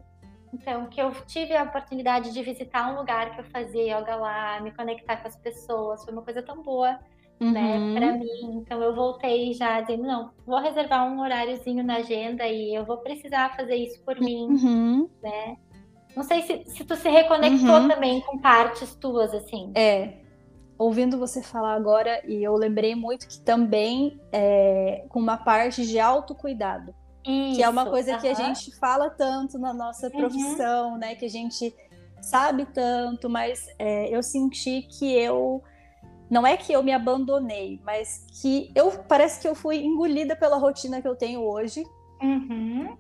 então, 0.53 0.85
que 0.91 1.01
eu 1.01 1.11
tive 1.25 1.57
a 1.57 1.63
oportunidade 1.63 2.35
de 2.35 2.43
visitar 2.43 2.93
um 2.93 2.99
lugar 2.99 3.31
que 3.35 3.41
eu 3.41 3.45
fazia 3.45 3.99
yoga 3.99 4.15
lá, 4.15 4.61
me 4.61 4.73
conectar 4.73 5.17
com 5.17 5.29
as 5.29 5.37
pessoas, 5.37 6.05
foi 6.05 6.13
uma 6.13 6.23
coisa 6.23 6.43
tão 6.43 6.63
boa 6.63 6.99
uhum. 7.41 7.53
né, 7.53 7.95
para 7.95 8.13
mim. 8.13 8.63
Então 8.63 8.83
eu 8.83 8.95
voltei 8.95 9.53
já 9.53 9.81
dizendo, 9.81 10.05
não, 10.05 10.31
vou 10.47 10.61
reservar 10.61 11.07
um 11.07 11.21
horáriozinho 11.21 11.85
na 11.85 11.97
agenda 11.97 12.47
e 12.47 12.75
eu 12.75 12.85
vou 12.85 12.99
precisar 12.99 13.55
fazer 13.57 13.77
isso 13.77 14.01
por 14.03 14.21
mim, 14.21 14.47
uhum. 14.49 15.09
né? 15.23 15.57
Não 16.15 16.23
sei 16.23 16.43
se, 16.43 16.65
se 16.67 16.85
tu 16.85 16.97
se 16.97 17.09
reconectou 17.09 17.75
uhum. 17.75 17.89
também 17.89 18.21
com 18.23 18.39
partes 18.39 18.95
tuas, 18.95 19.35
assim. 19.35 19.71
É, 19.75 20.15
ouvindo 20.79 21.19
você 21.19 21.43
falar 21.43 21.75
agora, 21.75 22.23
e 22.27 22.43
eu 22.43 22.55
lembrei 22.55 22.95
muito 22.95 23.29
que 23.29 23.39
também 23.41 24.19
é, 24.33 25.05
com 25.11 25.19
uma 25.19 25.37
parte 25.37 25.87
de 25.87 26.01
autocuidado. 26.01 26.95
Isso, 27.23 27.57
que 27.57 27.63
é 27.63 27.69
uma 27.69 27.85
coisa 27.85 28.17
que 28.19 28.29
a 28.29 28.35
gente 28.35 28.75
fala 28.77 29.11
tanto 29.11 29.59
na 29.59 29.75
nossa 29.75 30.07
uhum. 30.07 30.13
profissão, 30.13 30.97
né? 30.97 31.15
Que 31.17 31.27
a 31.27 31.31
gente 31.31 31.75
sabe 32.23 32.65
tanto, 32.67 33.29
mas 33.29 33.67
é, 33.79 34.09
eu 34.09 34.23
senti 34.23 34.83
que 34.83 35.13
eu 35.13 35.63
não 36.29 36.47
é 36.47 36.57
que 36.57 36.73
eu 36.73 36.83
me 36.83 36.93
abandonei, 36.93 37.81
mas 37.85 38.27
que 38.41 38.71
eu 38.75 38.91
parece 39.09 39.41
que 39.41 39.49
eu 39.49 39.55
fui 39.55 39.79
engolida 39.79 40.35
pela 40.35 40.57
rotina 40.57 41.01
que 41.01 41.09
eu 41.09 41.15
tenho 41.15 41.41
hoje. 41.41 41.85
Uhum. 42.23 42.97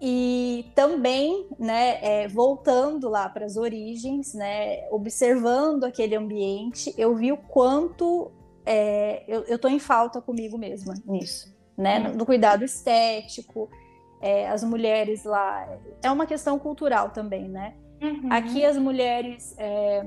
E 0.00 0.70
também, 0.74 1.46
né, 1.58 1.98
é, 2.02 2.28
voltando 2.28 3.08
lá 3.08 3.28
para 3.28 3.46
as 3.46 3.56
origens, 3.56 4.34
né, 4.34 4.86
observando 4.90 5.84
aquele 5.84 6.14
ambiente, 6.14 6.92
eu 6.98 7.14
vi 7.14 7.32
o 7.32 7.36
quanto 7.36 8.30
é, 8.64 9.24
eu, 9.26 9.44
estou 9.44 9.70
em 9.70 9.78
falta 9.78 10.20
comigo 10.20 10.58
mesma 10.58 10.94
nisso, 11.06 11.56
né, 11.78 11.98
no, 11.98 12.14
no 12.14 12.26
cuidado 12.26 12.64
estético. 12.64 13.70
É, 14.20 14.48
as 14.48 14.64
mulheres 14.64 15.24
lá, 15.24 15.68
é 16.02 16.10
uma 16.10 16.26
questão 16.26 16.58
cultural 16.58 17.10
também, 17.10 17.48
né? 17.48 17.74
Uhum. 18.02 18.32
Aqui 18.32 18.64
as 18.64 18.76
mulheres 18.76 19.54
é, 19.58 20.02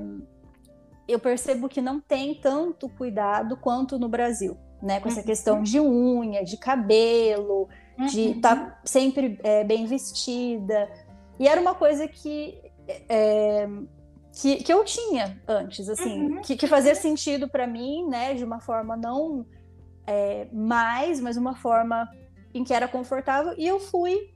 eu 1.10 1.18
percebo 1.18 1.68
que 1.68 1.80
não 1.80 2.00
tem 2.00 2.34
tanto 2.34 2.88
cuidado 2.88 3.56
quanto 3.56 3.98
no 3.98 4.08
Brasil, 4.08 4.56
né? 4.82 5.00
Com 5.00 5.08
essa 5.08 5.20
uhum. 5.20 5.26
questão 5.26 5.62
de 5.62 5.80
unha, 5.80 6.44
de 6.44 6.56
cabelo, 6.56 7.68
uhum. 7.98 8.06
de 8.06 8.30
estar 8.32 8.56
tá 8.56 8.80
sempre 8.84 9.38
é, 9.42 9.64
bem 9.64 9.86
vestida. 9.86 10.90
E 11.38 11.48
era 11.48 11.60
uma 11.60 11.74
coisa 11.74 12.06
que, 12.06 12.58
é, 13.08 13.68
que, 14.32 14.56
que, 14.56 14.72
eu 14.72 14.84
tinha 14.84 15.40
antes, 15.46 15.88
assim, 15.88 16.28
uhum. 16.28 16.40
que, 16.42 16.56
que, 16.56 16.66
fazia 16.66 16.94
sentido 16.94 17.48
para 17.48 17.66
mim, 17.66 18.06
né? 18.08 18.34
De 18.34 18.44
uma 18.44 18.60
forma 18.60 18.96
não 18.96 19.46
é, 20.06 20.48
mais, 20.52 21.20
mas 21.20 21.36
uma 21.36 21.54
forma 21.56 22.08
em 22.52 22.64
que 22.64 22.74
era 22.74 22.88
confortável. 22.88 23.54
E 23.56 23.66
eu 23.66 23.78
fui 23.80 24.34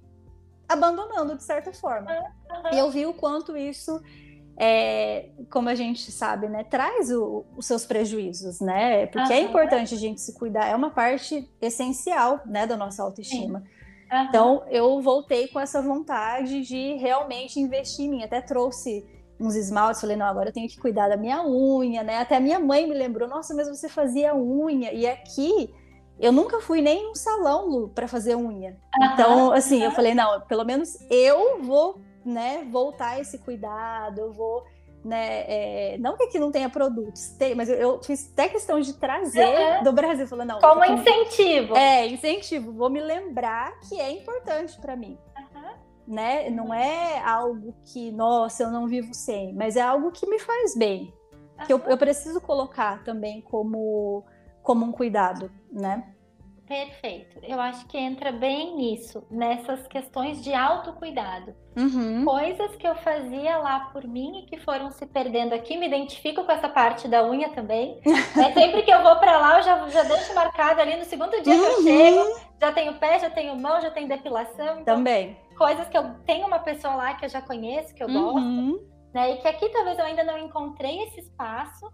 abandonando 0.69 1.37
de 1.37 1.43
certa 1.43 1.73
forma. 1.73 2.11
E 2.73 2.79
eu 2.79 2.91
vi 2.91 3.07
o 3.07 3.15
quanto 3.15 3.57
isso 3.57 4.01
é, 4.57 5.31
como 5.51 5.69
a 5.69 5.75
gente 5.75 6.13
sabe, 6.13 6.49
né, 6.49 6.65
traz 6.65 7.11
o, 7.11 7.45
os 7.57 7.67
seus 7.67 7.85
prejuízos, 7.85 8.61
né? 8.61 9.07
Porque 9.07 9.33
uhum. 9.33 9.39
é 9.39 9.41
importante 9.41 9.95
a 9.95 9.99
gente 9.99 10.21
se 10.21 10.33
cuidar, 10.35 10.67
é 10.69 10.77
uma 10.77 10.91
parte 10.91 11.51
essencial, 11.61 12.41
né, 12.47 12.67
da 12.67 12.77
nossa 12.77 13.03
autoestima. 13.03 13.59
Uhum. 13.59 13.75
Então, 14.29 14.63
eu 14.69 15.01
voltei 15.01 15.49
com 15.49 15.59
essa 15.59 15.83
vontade 15.83 16.63
de 16.63 16.95
realmente 16.95 17.59
investir 17.59 18.07
em 18.07 18.11
mim. 18.11 18.23
Até 18.23 18.41
trouxe 18.41 19.05
uns 19.41 19.57
esmaltes, 19.57 20.01
falei, 20.01 20.17
não, 20.17 20.27
agora 20.27 20.51
eu 20.51 20.53
tenho 20.53 20.69
que 20.69 20.79
cuidar 20.79 21.09
da 21.09 21.17
minha 21.17 21.45
unha, 21.45 22.05
né? 22.05 22.19
Até 22.19 22.37
a 22.37 22.41
minha 22.41 22.61
mãe 22.61 22.87
me 22.87 22.95
lembrou, 22.95 23.29
nossa, 23.29 23.55
mas 23.55 23.69
você 23.69 23.89
fazia 23.89 24.37
unha. 24.37 24.93
E 24.93 25.07
aqui, 25.07 25.75
eu 26.21 26.31
nunca 26.31 26.61
fui 26.61 26.81
nem 26.81 27.03
em 27.03 27.11
um 27.11 27.15
salão, 27.15 27.89
para 27.93 28.07
fazer 28.07 28.37
unha. 28.37 28.71
Uhum. 28.71 29.07
Então, 29.13 29.53
assim, 29.53 29.83
eu 29.83 29.91
falei, 29.91 30.15
não, 30.15 30.41
pelo 30.43 30.65
menos 30.65 30.97
eu 31.11 31.61
vou 31.63 32.01
né, 32.25 32.67
voltar 32.71 33.21
esse 33.21 33.39
cuidado, 33.39 34.21
eu 34.21 34.33
vou, 34.33 34.65
né, 35.05 35.45
é, 35.47 35.99
não 35.99 36.17
que 36.17 36.25
aqui 36.25 36.39
não 36.39 36.51
tenha 36.51 36.69
produtos, 36.71 37.31
tem, 37.39 37.55
mas 37.55 37.69
eu, 37.69 37.77
eu 37.77 38.03
fiz 38.03 38.31
até 38.33 38.49
questão 38.49 38.81
de 38.81 38.95
trazer 38.95 39.47
uhum. 39.47 39.83
do 39.85 39.93
Brasil, 39.93 40.27
falando, 40.27 40.49
não. 40.49 40.59
Como 40.61 40.85
incentivo. 40.85 41.77
É, 41.77 42.07
incentivo, 42.07 42.73
vou 42.73 42.89
me 42.89 43.01
lembrar 43.01 43.79
que 43.81 44.01
é 44.01 44.11
importante 44.11 44.81
para 44.81 44.97
mim. 44.97 45.19
Uhum. 45.37 46.15
Né? 46.15 46.51
Não 46.51 46.73
é 46.73 47.21
algo 47.21 47.75
que, 47.85 48.11
nossa, 48.13 48.63
eu 48.63 48.71
não 48.71 48.87
vivo 48.87 49.13
sem, 49.13 49.55
mas 49.55 49.77
é 49.77 49.83
algo 49.83 50.11
que 50.11 50.27
me 50.27 50.39
faz 50.39 50.77
bem. 50.77 51.15
Uhum. 51.59 51.67
Que 51.67 51.73
eu, 51.73 51.79
eu 51.87 51.99
preciso 51.99 52.41
colocar 52.41 53.05
também 53.05 53.41
como, 53.43 54.25
como 54.63 54.85
um 54.85 54.93
cuidado, 54.93 55.51
né? 55.71 56.14
Perfeito. 56.75 57.39
Eu 57.45 57.61
acho 57.61 57.87
que 57.87 57.97
entra 57.97 58.33
bem 58.33 58.75
nisso, 58.75 59.25
nessas 59.31 59.87
questões 59.87 60.43
de 60.43 60.53
autocuidado. 60.53 61.55
Uhum. 61.77 62.25
Coisas 62.25 62.75
que 62.75 62.87
eu 62.87 62.97
fazia 62.97 63.59
lá 63.59 63.91
por 63.93 64.05
mim 64.05 64.41
e 64.41 64.47
que 64.47 64.59
foram 64.59 64.91
se 64.91 65.07
perdendo 65.07 65.55
aqui. 65.55 65.77
Me 65.77 65.87
identifico 65.87 66.43
com 66.43 66.51
essa 66.51 66.69
parte 66.69 67.07
da 67.07 67.25
unha 67.25 67.49
também. 67.51 68.01
é, 68.05 68.53
sempre 68.53 68.83
que 68.83 68.91
eu 68.91 69.05
vou 69.05 69.15
para 69.21 69.39
lá, 69.39 69.59
eu 69.59 69.63
já, 69.63 69.89
já 69.89 70.03
deixo 70.03 70.35
marcado 70.35 70.81
ali 70.81 70.97
no 70.97 71.05
segundo 71.05 71.41
dia 71.43 71.55
uhum. 71.55 71.61
que 71.61 71.67
eu 71.67 71.77
uhum. 71.77 71.83
chego. 71.85 72.41
Já 72.61 72.73
tenho 72.73 72.95
pé, 72.95 73.19
já 73.21 73.31
tenho 73.31 73.57
mão, 73.57 73.81
já 73.81 73.93
tenho 73.93 74.09
depilação. 74.09 74.81
Então, 74.81 74.97
também. 74.97 75.37
Coisas 75.57 75.89
que 75.89 75.97
eu 75.97 76.13
tenho 76.27 76.45
uma 76.49 76.59
pessoa 76.59 76.97
lá 76.97 77.15
que 77.15 77.25
eu 77.25 77.29
já 77.29 77.41
conheço, 77.41 77.95
que 77.95 78.03
eu 78.03 78.09
uhum. 78.09 78.33
gosto. 78.33 78.95
Né? 79.15 79.35
E 79.35 79.37
que 79.37 79.47
aqui 79.47 79.69
talvez 79.69 79.97
eu 79.97 80.05
ainda 80.05 80.25
não 80.25 80.39
encontrei 80.39 81.05
esse 81.05 81.21
espaço. 81.21 81.89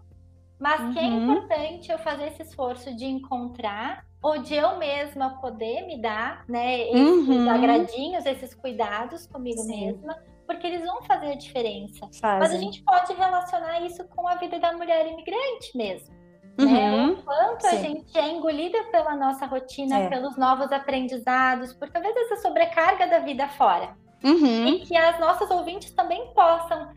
Mas 0.61 0.93
que 0.93 0.99
é 0.99 1.01
uhum. 1.01 1.23
importante 1.23 1.91
eu 1.91 1.97
fazer 1.97 2.27
esse 2.27 2.43
esforço 2.43 2.95
de 2.95 3.05
encontrar 3.05 4.05
ou 4.21 4.37
de 4.37 4.53
eu 4.53 4.77
mesma 4.77 5.41
poder 5.41 5.87
me 5.87 5.99
dar, 5.99 6.45
né, 6.47 6.81
esses 6.81 7.27
uhum. 7.27 7.49
agradinhos, 7.49 8.23
esses 8.27 8.53
cuidados 8.53 9.25
comigo 9.25 9.59
Sim. 9.61 9.87
mesma, 9.87 10.15
porque 10.45 10.67
eles 10.67 10.85
vão 10.85 11.01
fazer 11.01 11.31
a 11.31 11.35
diferença. 11.35 12.07
Fazem. 12.21 12.39
Mas 12.39 12.53
a 12.53 12.57
gente 12.57 12.83
pode 12.83 13.11
relacionar 13.13 13.81
isso 13.81 14.07
com 14.09 14.27
a 14.27 14.35
vida 14.35 14.59
da 14.59 14.71
mulher 14.73 15.07
imigrante 15.07 15.75
mesmo. 15.75 16.13
Uhum. 16.59 16.67
Né? 16.67 17.07
O 17.07 17.23
quanto 17.23 17.61
Sim. 17.61 17.67
a 17.67 17.79
gente 17.79 18.17
é 18.19 18.29
engolida 18.29 18.83
pela 18.91 19.15
nossa 19.15 19.47
rotina, 19.47 19.97
é. 19.97 20.09
pelos 20.09 20.37
novos 20.37 20.71
aprendizados, 20.71 21.73
por 21.73 21.89
talvez 21.89 22.15
essa 22.15 22.35
sobrecarga 22.35 23.07
da 23.07 23.17
vida 23.17 23.47
fora. 23.47 23.95
Uhum. 24.23 24.67
E 24.67 24.79
que 24.81 24.95
as 24.95 25.19
nossas 25.19 25.49
ouvintes 25.49 25.91
também 25.93 26.31
possam 26.35 26.89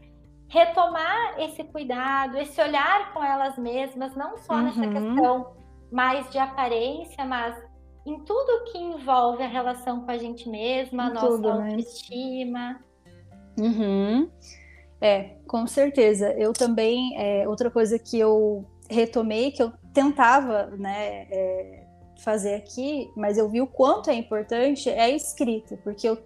retomar 0.55 1.35
esse 1.41 1.65
cuidado, 1.65 2.39
esse 2.39 2.61
olhar 2.61 3.13
com 3.13 3.23
elas 3.23 3.59
mesmas, 3.59 4.15
não 4.15 4.39
só 4.39 4.57
nessa 4.63 4.83
uhum. 4.83 4.93
questão 4.93 5.53
mais 5.91 6.31
de 6.31 6.39
aparência, 6.39 7.25
mas 7.25 7.61
em 8.07 8.21
tudo 8.21 8.71
que 8.71 8.79
envolve 8.79 9.43
a 9.43 9.49
relação 9.49 10.03
com 10.03 10.11
a 10.13 10.17
gente 10.17 10.49
mesma, 10.49 11.07
a 11.07 11.11
nossa 11.11 11.27
tudo, 11.27 11.55
né? 11.55 11.71
autoestima. 11.71 12.81
Né? 13.57 13.67
Uhum. 13.67 14.31
É, 15.01 15.37
com 15.49 15.67
certeza. 15.67 16.33
Eu 16.35 16.53
também, 16.53 17.19
é, 17.19 17.49
outra 17.49 17.69
coisa 17.69 17.99
que 17.99 18.17
eu 18.17 18.65
retomei, 18.89 19.51
que 19.51 19.63
eu 19.63 19.73
tentava 19.93 20.67
né, 20.77 21.27
é, 21.33 21.87
fazer 22.23 22.55
aqui, 22.55 23.11
mas 23.17 23.39
eu 23.39 23.49
vi 23.49 23.61
o 23.61 23.67
quanto 23.67 24.09
é 24.09 24.15
importante, 24.15 24.89
é 24.89 25.03
a 25.03 25.11
escrita, 25.11 25.77
porque 25.83 26.09
eu, 26.09 26.17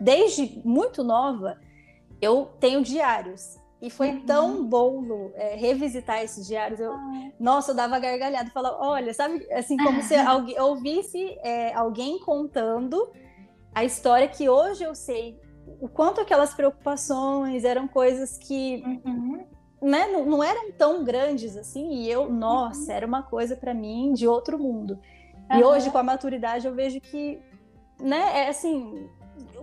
desde 0.00 0.60
muito 0.64 1.04
nova, 1.04 1.56
eu 2.20 2.50
tenho 2.58 2.82
diários. 2.82 3.64
E 3.80 3.90
foi 3.90 4.08
uhum. 4.08 4.26
tão 4.26 4.66
bom 4.66 5.30
é, 5.34 5.54
revisitar 5.54 6.22
esses 6.22 6.46
diários. 6.46 6.80
Eu, 6.80 6.92
ah. 6.92 7.30
Nossa, 7.38 7.72
eu 7.72 7.74
dava 7.74 7.98
gargalhada, 7.98 8.50
falava, 8.50 8.78
olha, 8.80 9.12
sabe, 9.12 9.46
assim, 9.52 9.76
como 9.76 10.02
se 10.02 10.14
alguém, 10.16 10.58
ouvisse 10.60 11.38
é, 11.42 11.74
alguém 11.74 12.18
contando 12.20 13.12
a 13.74 13.84
história 13.84 14.26
que 14.26 14.48
hoje 14.48 14.82
eu 14.82 14.94
sei 14.94 15.38
o 15.80 15.88
quanto 15.88 16.20
aquelas 16.20 16.54
preocupações 16.54 17.64
eram 17.64 17.86
coisas 17.88 18.38
que 18.38 18.82
uhum. 19.04 19.44
né, 19.82 20.06
não, 20.08 20.24
não, 20.24 20.42
eram 20.42 20.72
tão 20.72 21.04
grandes 21.04 21.56
assim, 21.56 21.90
e 21.90 22.10
eu, 22.10 22.30
nossa, 22.30 22.90
uhum. 22.90 22.96
era 22.96 23.06
uma 23.06 23.22
coisa 23.22 23.56
para 23.56 23.74
mim 23.74 24.12
de 24.12 24.26
outro 24.26 24.58
mundo. 24.58 24.98
E 25.54 25.62
hoje, 25.62 25.90
com 25.90 25.98
a 25.98 26.02
maturidade, 26.02 26.66
eu 26.66 26.74
vejo 26.74 27.00
que, 27.00 27.40
né, 28.00 28.46
é 28.46 28.48
assim, 28.48 29.08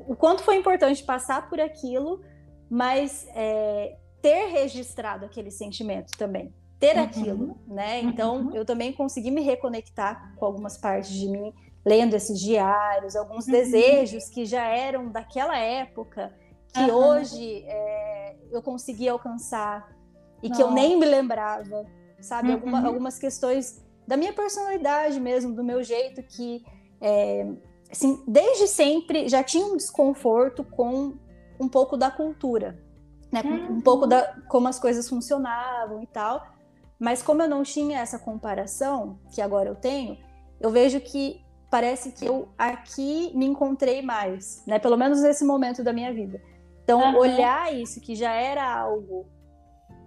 o 0.08 0.16
quanto 0.16 0.42
foi 0.42 0.56
importante 0.56 1.04
passar 1.04 1.50
por 1.50 1.60
aquilo, 1.60 2.22
mas 2.70 3.28
é, 3.36 3.98
ter 4.24 4.46
registrado 4.46 5.26
aquele 5.26 5.52
sentimento 5.52 6.18
também, 6.18 6.54
ter 6.80 6.96
uhum. 6.96 7.04
aquilo, 7.04 7.58
né? 7.68 8.00
Então, 8.00 8.48
uhum. 8.48 8.56
eu 8.56 8.64
também 8.64 8.94
consegui 8.94 9.30
me 9.30 9.42
reconectar 9.42 10.34
com 10.38 10.46
algumas 10.46 10.78
partes 10.78 11.12
de 11.12 11.28
mim, 11.28 11.54
lendo 11.86 12.16
esses 12.16 12.40
diários, 12.40 13.18
alguns 13.18 13.46
uhum. 13.46 13.52
desejos 13.52 14.30
que 14.30 14.46
já 14.46 14.66
eram 14.66 15.10
daquela 15.10 15.58
época, 15.58 16.34
que 16.74 16.90
hoje 16.90 17.66
é, 17.68 18.38
eu 18.50 18.62
consegui 18.62 19.10
alcançar 19.10 19.94
e 20.42 20.48
Nossa. 20.48 20.62
que 20.62 20.68
eu 20.68 20.72
nem 20.72 20.98
me 20.98 21.06
lembrava, 21.06 21.86
sabe? 22.22 22.54
Alguma, 22.54 22.80
uhum. 22.80 22.88
algumas 22.88 23.20
questões 23.20 23.84
da 24.08 24.16
minha 24.16 24.32
personalidade 24.32 25.20
mesmo, 25.20 25.54
do 25.54 25.64
meu 25.66 25.84
jeito, 25.84 26.24
que 26.24 26.64
é, 27.02 27.46
assim, 27.92 28.24
desde 28.26 28.68
sempre 28.70 29.28
já 29.28 29.44
tinha 29.44 29.66
um 29.66 29.76
desconforto 29.76 30.64
com 30.64 31.14
um 31.60 31.68
pouco 31.68 31.98
da 31.98 32.10
cultura, 32.10 32.82
né? 33.34 33.42
Uhum. 33.44 33.78
Um 33.78 33.82
pouco 33.82 34.06
da 34.06 34.36
como 34.48 34.68
as 34.68 34.80
coisas 34.80 35.10
funcionavam 35.10 36.04
e 36.04 36.08
tal. 36.08 36.46
Mas 37.00 37.24
como 37.24 37.42
eu 37.42 37.50
não 37.50 37.64
tinha 37.64 38.00
essa 38.00 38.20
comparação, 38.20 39.20
que 39.34 39.42
agora 39.42 39.68
eu 39.68 39.76
tenho, 39.76 40.18
eu 40.62 40.70
vejo 40.70 41.02
que 41.02 41.44
parece 41.70 42.12
que 42.12 42.24
eu 42.24 42.48
aqui 42.56 43.32
me 43.36 43.48
encontrei 43.48 44.04
mais, 44.04 44.64
né? 44.68 44.78
Pelo 44.78 44.96
menos 44.96 45.22
nesse 45.22 45.44
momento 45.44 45.84
da 45.84 45.92
minha 45.92 46.14
vida. 46.14 46.40
Então, 46.84 47.00
uhum. 47.00 47.18
olhar 47.18 47.74
isso 47.74 48.00
que 48.00 48.14
já 48.14 48.32
era 48.32 48.72
algo 48.72 49.26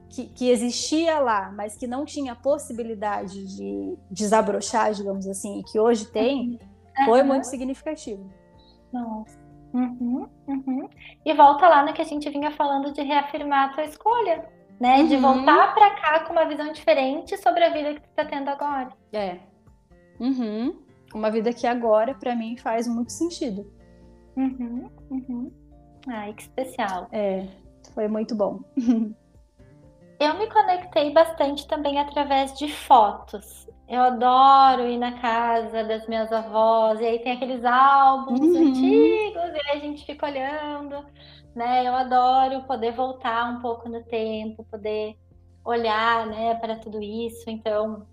que, 0.09 0.27
que, 0.29 0.49
existia 0.49 1.19
lá, 1.19 1.51
mas 1.51 1.77
que 1.77 1.87
não 1.87 2.05
tinha 2.05 2.35
possibilidade 2.37 3.45
de 3.57 3.99
desabrochar, 4.11 4.93
digamos 4.93 5.27
assim, 5.27 5.61
e 5.61 5.65
que 5.65 5.81
hoje 5.81 6.07
tem, 6.07 6.61
uhum. 6.99 7.05
foi 7.07 7.23
muito 7.23 7.45
significativo. 7.45 8.31
Nossa. 8.93 9.46
Uhum, 9.77 10.27
uhum. 10.49 10.89
E 11.23 11.35
volta 11.35 11.69
lá 11.69 11.85
no 11.85 11.93
que 11.93 12.01
a 12.01 12.05
gente 12.05 12.31
vinha 12.31 12.51
falando 12.51 12.93
de 12.93 13.03
reafirmar 13.03 13.69
a 13.69 13.73
tua 13.75 13.85
escolha, 13.85 14.49
né? 14.81 15.01
Uhum. 15.01 15.07
De 15.07 15.17
voltar 15.19 15.75
para 15.75 15.91
cá 15.97 16.21
com 16.21 16.33
uma 16.33 16.47
visão 16.47 16.73
diferente 16.73 17.37
sobre 17.37 17.63
a 17.63 17.69
vida 17.69 17.95
que 17.95 18.01
tu 18.01 18.09
tá 18.15 18.25
tendo 18.25 18.49
agora. 18.49 18.89
É. 19.13 19.39
Uhum. 20.19 20.83
Uma 21.15 21.31
vida 21.31 21.53
que 21.53 21.67
agora, 21.67 22.15
para 22.15 22.35
mim, 22.35 22.57
faz 22.57 22.89
muito 22.89 23.13
sentido. 23.13 23.71
Uhum, 24.35 24.91
uhum. 25.11 25.53
Ai, 26.09 26.33
que 26.33 26.43
especial. 26.43 27.09
É, 27.13 27.47
foi 27.95 28.09
muito 28.09 28.35
bom. 28.35 28.61
Eu 30.19 30.39
me 30.39 30.51
conectei 30.51 31.13
bastante 31.13 31.69
também 31.69 31.99
através 31.99 32.59
de 32.59 32.73
fotos. 32.73 33.66
Eu 33.89 34.03
adoro 34.03 34.89
ir 34.89 34.99
na 34.99 35.13
casa 35.21 35.85
das 35.85 36.07
minhas 36.09 36.33
avós, 36.33 37.01
e 37.01 37.05
aí 37.05 37.19
tem 37.21 37.33
aqueles 37.33 37.65
álbuns 37.65 38.41
uhum. 38.41 38.69
antigos, 38.69 39.45
e 39.45 39.71
aí 39.71 39.77
a 39.77 39.79
gente 39.79 40.05
fica 40.05 40.27
olhando, 40.27 41.05
né? 41.55 41.87
Eu 41.87 41.95
adoro 41.95 42.63
poder 42.63 42.93
voltar 42.93 43.49
um 43.51 43.61
pouco 43.61 43.89
no 43.89 44.03
tempo, 44.03 44.65
poder 44.65 45.17
olhar, 45.65 46.27
né, 46.27 46.55
para 46.57 46.77
tudo 46.77 47.01
isso. 47.03 47.49
Então, 47.49 48.07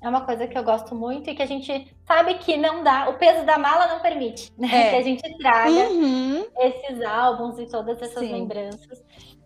é 0.00 0.08
uma 0.08 0.20
coisa 0.20 0.46
que 0.46 0.56
eu 0.56 0.62
gosto 0.62 0.94
muito 0.94 1.30
e 1.30 1.34
que 1.34 1.42
a 1.42 1.46
gente 1.46 1.96
sabe 2.04 2.34
que 2.34 2.56
não 2.56 2.84
dá, 2.84 3.08
o 3.08 3.14
peso 3.14 3.44
da 3.46 3.56
mala 3.56 3.86
não 3.86 4.00
permite, 4.00 4.52
né? 4.58 4.68
É. 4.68 4.90
Que 4.90 4.96
a 4.96 5.02
gente 5.02 5.38
traga 5.38 5.90
uhum. 5.90 6.44
esses 6.58 7.02
álbuns 7.02 7.58
e 7.58 7.66
todas 7.66 8.02
essas 8.02 8.18
Sim. 8.18 8.32
lembranças. 8.32 9.02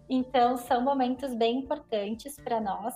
Então, 0.09 0.57
são 0.57 0.81
momentos 0.81 1.35
bem 1.35 1.59
importantes 1.59 2.35
para 2.43 2.61
nós. 2.61 2.95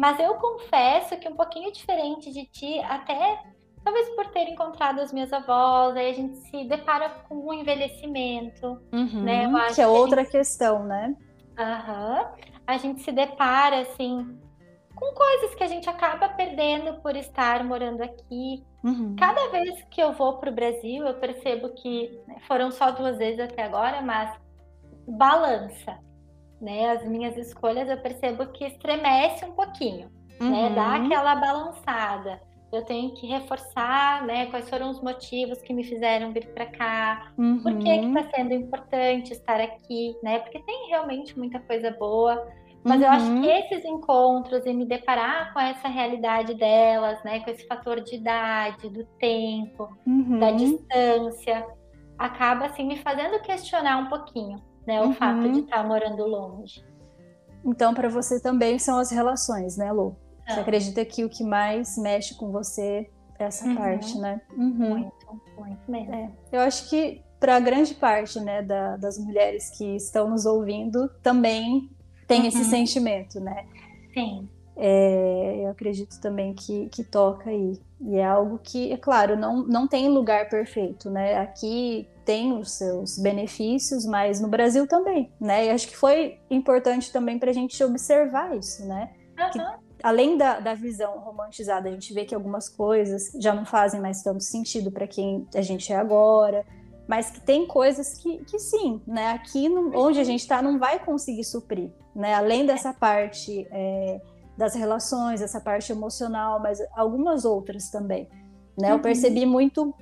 Mas 0.00 0.18
eu 0.18 0.32
confesso 0.36 1.14
que 1.18 1.28
um 1.28 1.36
pouquinho 1.36 1.70
diferente 1.70 2.32
de 2.32 2.46
ti, 2.46 2.80
até 2.88 3.38
talvez 3.84 4.08
por 4.16 4.28
ter 4.28 4.48
encontrado 4.48 4.98
as 4.98 5.12
minhas 5.12 5.30
avós, 5.30 5.94
aí 5.94 6.08
a 6.08 6.14
gente 6.14 6.36
se 6.36 6.64
depara 6.64 7.10
com 7.28 7.34
o 7.34 7.52
envelhecimento, 7.52 8.80
uhum, 8.90 9.22
né? 9.22 9.46
que 9.74 9.82
é 9.82 9.84
que 9.84 9.90
outra 9.90 10.22
gente... 10.22 10.32
questão, 10.32 10.84
né? 10.84 11.14
Aham. 11.58 12.18
Uhum. 12.18 12.50
A 12.66 12.78
gente 12.78 13.02
se 13.02 13.12
depara, 13.12 13.80
assim, 13.80 14.38
com 14.94 15.12
coisas 15.12 15.54
que 15.54 15.64
a 15.64 15.66
gente 15.66 15.90
acaba 15.90 16.30
perdendo 16.30 16.98
por 17.02 17.14
estar 17.14 17.62
morando 17.62 18.00
aqui. 18.00 18.64
Uhum. 18.82 19.14
Cada 19.18 19.48
vez 19.50 19.82
que 19.90 20.02
eu 20.02 20.14
vou 20.14 20.38
para 20.38 20.48
o 20.48 20.54
Brasil, 20.54 21.06
eu 21.06 21.14
percebo 21.20 21.74
que 21.74 22.18
né, 22.26 22.36
foram 22.48 22.70
só 22.70 22.90
duas 22.90 23.18
vezes 23.18 23.40
até 23.40 23.64
agora, 23.64 24.00
mas 24.00 24.34
balança 25.06 25.98
né? 26.60 26.90
As 26.90 27.04
minhas 27.06 27.36
escolhas 27.36 27.88
eu 27.88 27.96
percebo 27.98 28.46
que 28.46 28.64
estremece 28.64 29.44
um 29.44 29.52
pouquinho, 29.52 30.10
uhum. 30.40 30.50
né? 30.50 30.72
Dá 30.74 30.98
uhum. 30.98 31.06
aquela 31.06 31.34
balançada. 31.36 32.40
Eu 32.72 32.84
tenho 32.84 33.12
que 33.14 33.26
reforçar, 33.26 34.24
né? 34.24 34.46
Quais 34.46 34.68
foram 34.68 34.90
os 34.90 35.02
motivos 35.02 35.60
que 35.60 35.72
me 35.74 35.82
fizeram 35.82 36.32
vir 36.32 36.46
para 36.52 36.66
cá? 36.66 37.32
Uhum. 37.36 37.60
Por 37.62 37.78
que 37.78 37.88
está 37.88 38.30
sendo 38.34 38.54
importante 38.54 39.32
estar 39.32 39.60
aqui, 39.60 40.14
né? 40.22 40.38
Porque 40.38 40.60
tem 40.60 40.88
realmente 40.88 41.36
muita 41.36 41.58
coisa 41.58 41.90
boa. 41.90 42.46
Mas 42.84 43.00
uhum. 43.00 43.06
eu 43.06 43.10
acho 43.10 43.26
que 43.26 43.32
uhum. 43.32 43.44
esses 43.44 43.84
encontros 43.84 44.64
e 44.66 44.72
me 44.72 44.86
deparar 44.86 45.52
com 45.52 45.58
essa 45.58 45.88
realidade 45.88 46.54
delas, 46.54 47.22
né, 47.24 47.40
com 47.40 47.50
esse 47.50 47.66
fator 47.66 48.00
de 48.00 48.14
idade, 48.14 48.88
do 48.88 49.04
tempo, 49.18 49.88
uhum. 50.06 50.38
da 50.38 50.50
distância, 50.52 51.66
acaba 52.16 52.66
assim 52.66 52.86
me 52.86 52.96
fazendo 52.96 53.42
questionar 53.42 53.98
um 53.98 54.06
pouquinho 54.06 54.69
né? 54.90 55.00
O 55.00 55.06
uhum. 55.06 55.14
fato 55.14 55.52
de 55.52 55.60
estar 55.60 55.76
tá 55.76 55.84
morando 55.84 56.26
longe. 56.26 56.84
Então, 57.64 57.94
para 57.94 58.08
você 58.08 58.40
também 58.40 58.78
são 58.78 58.98
as 58.98 59.10
relações, 59.10 59.76
né, 59.76 59.92
Lu? 59.92 60.16
Você 60.46 60.58
ah. 60.58 60.62
acredita 60.62 61.04
que 61.04 61.24
o 61.24 61.28
que 61.28 61.44
mais 61.44 61.96
mexe 61.96 62.34
com 62.34 62.50
você 62.50 63.08
é 63.38 63.44
essa 63.44 63.66
uhum. 63.66 63.76
parte, 63.76 64.18
né? 64.18 64.40
Uhum. 64.56 64.90
Muito, 64.90 65.42
muito 65.56 65.90
mesmo. 65.90 66.14
É. 66.14 66.30
Eu 66.50 66.60
acho 66.60 66.90
que 66.90 67.22
para 67.38 67.60
grande 67.60 67.94
parte, 67.94 68.40
né, 68.40 68.62
da, 68.62 68.96
das 68.96 69.16
mulheres 69.16 69.70
que 69.70 69.96
estão 69.96 70.28
nos 70.28 70.44
ouvindo, 70.44 71.08
também 71.22 71.88
tem 72.26 72.46
esse 72.46 72.58
uhum. 72.58 72.64
sentimento, 72.64 73.40
né? 73.40 73.66
Sim. 74.12 74.48
É, 74.82 75.60
eu 75.62 75.68
acredito 75.68 76.18
também 76.22 76.54
que, 76.54 76.88
que 76.88 77.04
toca 77.04 77.50
aí. 77.50 77.78
E 78.00 78.16
é 78.16 78.24
algo 78.24 78.58
que, 78.62 78.90
é 78.90 78.96
claro, 78.96 79.36
não, 79.36 79.62
não 79.66 79.86
tem 79.86 80.08
lugar 80.08 80.48
perfeito, 80.48 81.10
né? 81.10 81.38
Aqui 81.38 82.08
tem 82.24 82.54
os 82.54 82.72
seus 82.72 83.18
benefícios, 83.18 84.06
mas 84.06 84.40
no 84.40 84.48
Brasil 84.48 84.86
também, 84.86 85.30
né? 85.38 85.66
E 85.66 85.70
acho 85.70 85.86
que 85.86 85.96
foi 85.96 86.38
importante 86.50 87.12
também 87.12 87.38
para 87.38 87.50
a 87.50 87.52
gente 87.52 87.82
observar 87.84 88.56
isso, 88.56 88.86
né? 88.86 89.10
Uhum. 89.38 89.50
Que, 89.50 89.60
além 90.02 90.38
da, 90.38 90.60
da 90.60 90.72
visão 90.72 91.18
romantizada, 91.18 91.90
a 91.90 91.92
gente 91.92 92.14
vê 92.14 92.24
que 92.24 92.34
algumas 92.34 92.66
coisas 92.66 93.32
já 93.38 93.52
não 93.52 93.66
fazem 93.66 94.00
mais 94.00 94.22
tanto 94.22 94.42
sentido 94.42 94.90
para 94.90 95.06
quem 95.06 95.46
a 95.54 95.60
gente 95.60 95.92
é 95.92 95.96
agora, 95.96 96.64
mas 97.06 97.30
que 97.30 97.40
tem 97.42 97.66
coisas 97.66 98.14
que, 98.14 98.38
que 98.44 98.58
sim, 98.58 99.02
né? 99.06 99.32
Aqui 99.32 99.68
no, 99.68 99.94
onde 99.94 100.18
a 100.18 100.24
gente 100.24 100.40
está 100.40 100.62
não 100.62 100.78
vai 100.78 100.98
conseguir 100.98 101.44
suprir, 101.44 101.90
né? 102.16 102.32
Além 102.32 102.64
dessa 102.64 102.94
parte 102.94 103.68
é, 103.70 104.22
das 104.60 104.74
relações, 104.74 105.40
essa 105.40 105.58
parte 105.58 105.90
emocional, 105.90 106.60
mas 106.60 106.78
algumas 106.94 107.46
outras 107.46 107.88
também, 107.88 108.28
né? 108.78 108.90
Eu 108.90 108.96
uhum. 108.96 109.02
percebi 109.02 109.46
muito 109.46 109.94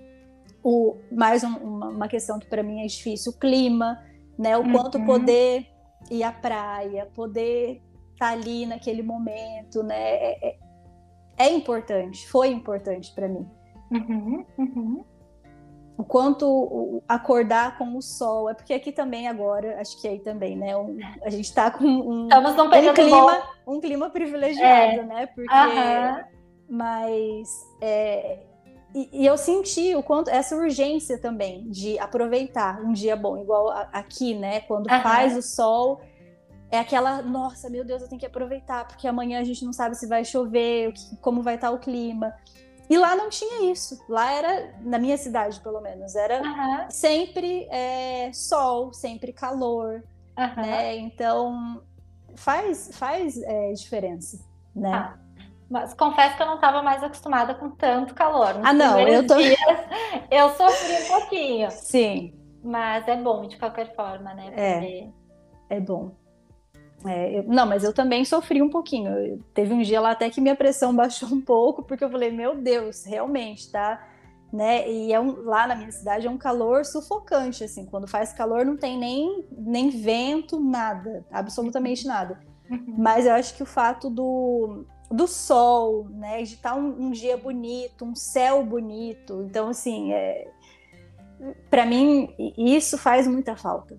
o, 0.64 0.97
mais 1.12 1.44
um, 1.44 1.55
uma, 1.55 2.09
questão 2.09 2.40
que 2.40 2.47
para 2.49 2.61
mim 2.61 2.83
é 2.83 2.87
difícil, 2.87 3.31
o 3.31 3.38
clima, 3.38 4.05
né? 4.37 4.57
O 4.57 4.64
quanto 4.73 4.99
uhum. 4.99 5.07
poder 5.07 5.64
ir 6.11 6.25
à 6.25 6.33
praia, 6.33 7.07
poder 7.14 7.81
estar 8.12 8.27
tá 8.27 8.33
ali 8.33 8.66
naquele 8.66 9.01
momento, 9.01 9.85
né? 9.85 9.97
É, 9.97 10.49
é, 10.49 10.59
é 11.38 11.53
importante, 11.53 12.29
foi 12.29 12.49
importante 12.49 13.14
para 13.14 13.29
mim. 13.29 13.49
Uhum, 13.92 14.44
uhum. 14.59 15.05
O 15.98 16.04
quanto 16.04 17.02
acordar 17.08 17.76
com 17.76 17.96
o 17.96 18.00
sol, 18.00 18.48
é 18.48 18.54
porque 18.54 18.72
aqui 18.72 18.92
também 18.92 19.26
agora, 19.26 19.80
acho 19.80 20.00
que 20.00 20.06
aí 20.06 20.20
também, 20.20 20.56
né? 20.56 20.76
Um, 20.76 20.96
a 21.22 21.28
gente 21.28 21.46
está 21.46 21.72
com 21.72 21.84
um, 21.84 22.28
um 22.90 22.94
clima, 22.94 23.42
um 23.66 23.80
clima 23.80 24.11
privilegiado, 24.11 25.00
é. 25.00 25.04
né? 25.04 25.26
Porque, 25.26 25.52
mas 26.70 27.48
é, 27.80 28.38
e, 28.94 29.08
e, 29.12 29.26
eu 29.26 29.37
senti 29.37 29.94
o 29.94 30.02
quanto 30.02 30.30
essa 30.30 30.56
urgência 30.56 31.18
também 31.18 31.68
de 31.68 31.98
aproveitar 31.98 32.80
um 32.80 32.92
dia 32.92 33.14
bom, 33.16 33.37
igual 33.37 33.70
a, 33.70 33.88
aqui, 33.92 34.34
né? 34.34 34.61
Quando 34.61 34.88
faz 34.88 35.37
o 35.37 35.42
sol, 35.42 36.00
é 36.70 36.78
aquela, 36.78 37.22
nossa, 37.22 37.68
meu 37.68 37.84
Deus, 37.84 38.02
eu 38.02 38.08
tenho 38.08 38.20
que 38.20 38.26
aproveitar, 38.26 38.87
porque 38.87 39.06
amanhã 39.06 39.40
a 39.40 39.44
gente 39.44 39.64
não 39.64 39.72
sabe 39.72 39.94
se 39.94 40.06
vai 40.06 40.24
chover, 40.24 40.92
como 41.20 41.42
vai 41.42 41.56
estar 41.56 41.70
o 41.70 41.78
clima. 41.78 42.32
E 42.88 42.96
lá 42.96 43.14
não 43.14 43.29
tinha 43.29 43.70
isso. 43.70 44.03
Lá 44.09 44.33
era, 44.33 44.74
na 44.81 44.98
minha 44.98 45.16
cidade 45.16 45.61
pelo 45.61 45.81
menos, 45.81 46.14
era 46.16 46.42
uhum. 46.42 46.90
sempre 46.90 47.66
é, 47.70 48.31
sol, 48.33 48.92
sempre 48.92 49.33
calor, 49.33 50.03
uhum. 50.37 50.62
né? 50.62 50.96
Então 50.96 51.83
faz, 52.35 52.90
faz 52.94 53.40
é, 53.42 53.72
diferença, 53.72 54.38
né? 54.74 54.92
Ah. 54.92 55.18
Mas 55.70 55.92
confesso 55.92 56.35
que 56.35 56.42
eu 56.42 56.46
não 56.46 56.55
estava 56.55 56.83
mais 56.83 57.03
acostumada 57.03 57.55
com 57.55 57.68
tanto 57.70 58.14
calor. 58.14 58.55
Nos 58.55 58.64
ah, 58.64 58.72
não, 58.72 58.98
eu 59.01 59.27
tô. 59.27 59.37
Dias, 59.37 59.59
eu 60.31 60.48
sofri 60.51 61.03
um 61.03 61.09
pouquinho. 61.09 61.70
Sim. 61.70 62.35
Mas 62.64 63.07
é 63.07 63.16
bom 63.16 63.46
de 63.46 63.59
qualquer 63.59 63.94
forma, 63.94 64.33
né? 64.33 64.51
É, 64.57 65.77
é 65.77 65.81
bom. 65.81 66.12
É, 67.04 67.38
eu, 67.38 67.44
não, 67.44 67.66
mas 67.66 67.84
eu 67.84 67.92
também 67.92 68.24
sofri 68.24 68.61
um 68.61 68.70
pouquinho. 68.70 69.11
Eu, 69.12 69.40
teve 69.54 69.72
um 69.72 69.82
dia 69.82 70.00
lá 70.00 70.12
até 70.12 70.28
que 70.30 70.40
minha 70.40 70.56
pressão 70.56 70.94
baixou 70.96 71.28
um 71.28 71.40
pouco, 71.40 71.82
porque 71.82 72.04
eu 72.04 72.11
falei, 72.11 72.30
meu 72.30 72.56
Deus, 72.56 73.04
realmente, 73.04 73.70
tá? 73.70 74.04
Né? 74.52 74.90
E 74.90 75.12
é 75.12 75.20
um, 75.20 75.42
lá 75.42 75.66
na 75.66 75.74
minha 75.74 75.92
cidade 75.92 76.26
é 76.26 76.30
um 76.30 76.38
calor 76.38 76.84
sufocante, 76.84 77.62
assim. 77.62 77.84
Quando 77.84 78.08
faz 78.08 78.32
calor 78.32 78.64
não 78.64 78.76
tem 78.76 78.98
nem, 78.98 79.44
nem 79.52 79.90
vento, 79.90 80.58
nada, 80.58 81.24
absolutamente 81.30 82.06
nada. 82.06 82.40
Uhum. 82.70 82.94
Mas 82.98 83.26
eu 83.26 83.34
acho 83.34 83.54
que 83.54 83.62
o 83.62 83.66
fato 83.66 84.08
do, 84.08 84.87
do 85.11 85.26
sol, 85.26 86.08
né? 86.11 86.38
De 86.38 86.54
estar 86.54 86.70
tá 86.70 86.76
um, 86.76 87.08
um 87.08 87.11
dia 87.11 87.37
bonito, 87.37 88.04
um 88.04 88.14
céu 88.14 88.64
bonito. 88.64 89.44
Então, 89.46 89.68
assim, 89.68 90.12
é, 90.12 90.50
para 91.70 91.84
mim 91.84 92.34
isso 92.56 92.96
faz 92.96 93.28
muita 93.28 93.54
falta. 93.54 93.98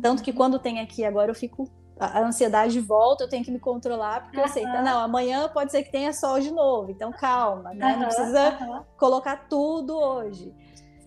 Tanto 0.00 0.22
que 0.22 0.30
uhum. 0.30 0.36
quando 0.36 0.58
tem 0.58 0.80
aqui 0.80 1.04
agora 1.04 1.30
eu 1.30 1.34
fico 1.34 1.68
a 2.00 2.20
ansiedade 2.20 2.80
volta, 2.80 3.24
eu 3.24 3.28
tenho 3.28 3.44
que 3.44 3.50
me 3.50 3.60
controlar, 3.60 4.22
porque 4.22 4.38
uhum. 4.38 4.44
eu 4.44 4.48
sei, 4.48 4.62
tá, 4.62 4.82
não, 4.82 5.00
amanhã 5.00 5.48
pode 5.48 5.70
ser 5.70 5.82
que 5.82 5.92
tenha 5.92 6.12
sol 6.14 6.40
de 6.40 6.50
novo, 6.50 6.90
então 6.90 7.12
calma, 7.12 7.74
né? 7.74 7.92
Uhum. 7.92 7.98
Não 8.00 8.06
precisa 8.06 8.58
uhum. 8.60 8.82
colocar 8.96 9.48
tudo 9.48 9.94
hoje. 9.98 10.54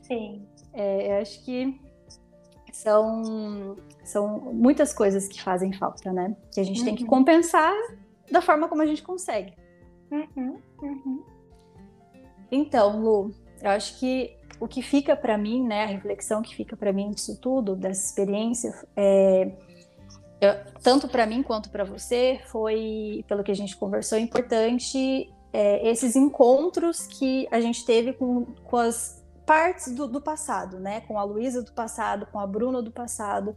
Sim. 0.03 0.47
É, 0.71 1.17
eu 1.17 1.21
acho 1.21 1.43
que 1.43 1.82
são, 2.71 3.75
são 4.03 4.39
muitas 4.53 4.93
coisas 4.93 5.27
que 5.27 5.41
fazem 5.41 5.73
falta, 5.73 6.13
né? 6.13 6.36
Que 6.53 6.60
a 6.60 6.63
gente 6.63 6.84
tem 6.84 6.95
que 6.95 7.03
uhum. 7.03 7.10
compensar 7.10 7.73
da 8.32 8.41
forma 8.41 8.67
como 8.67 8.84
a 8.84 8.86
gente 8.86 9.01
consegue. 9.01 9.53
Uhum. 10.12 10.60
Uhum. 10.82 11.23
Então, 12.51 12.99
Lu, 12.99 13.32
eu 13.62 13.71
acho 13.71 13.99
que 13.99 14.38
o 14.60 14.67
que 14.67 14.84
fica 14.84 15.15
para 15.15 15.38
mim, 15.38 15.65
né, 15.65 15.84
a 15.84 15.88
reflexão 15.88 16.41
que 16.41 16.56
fica 16.56 16.77
para 16.77 16.93
mim 16.93 17.10
disso 17.10 17.39
tudo, 17.41 17.75
dessa 17.75 18.06
experiência, 18.06 18.71
é 18.95 19.51
eu, 20.43 20.56
tanto 20.82 21.08
para 21.08 21.25
mim 21.25 21.41
quanto 21.41 21.69
para 21.69 21.84
você, 21.84 22.41
foi, 22.47 23.23
pelo 23.27 23.43
que 23.43 23.51
a 23.51 23.56
gente 23.56 23.75
conversou, 23.77 24.17
importante 24.17 25.32
é, 25.53 25.88
esses 25.88 26.15
encontros 26.15 27.06
que 27.06 27.47
a 27.51 27.62
gente 27.62 27.86
teve 27.86 28.13
com, 28.13 28.45
com 28.63 28.77
as 28.77 29.23
partes 29.45 29.93
do, 29.93 30.08
do 30.08 30.19
passado, 30.19 30.79
né? 30.79 31.01
Com 31.01 31.19
a 31.19 31.23
Luísa 31.23 31.62
do 31.62 31.71
passado, 31.71 32.25
com 32.25 32.39
a 32.39 32.47
Bruna 32.47 32.82
do 32.82 32.91
passado, 32.91 33.56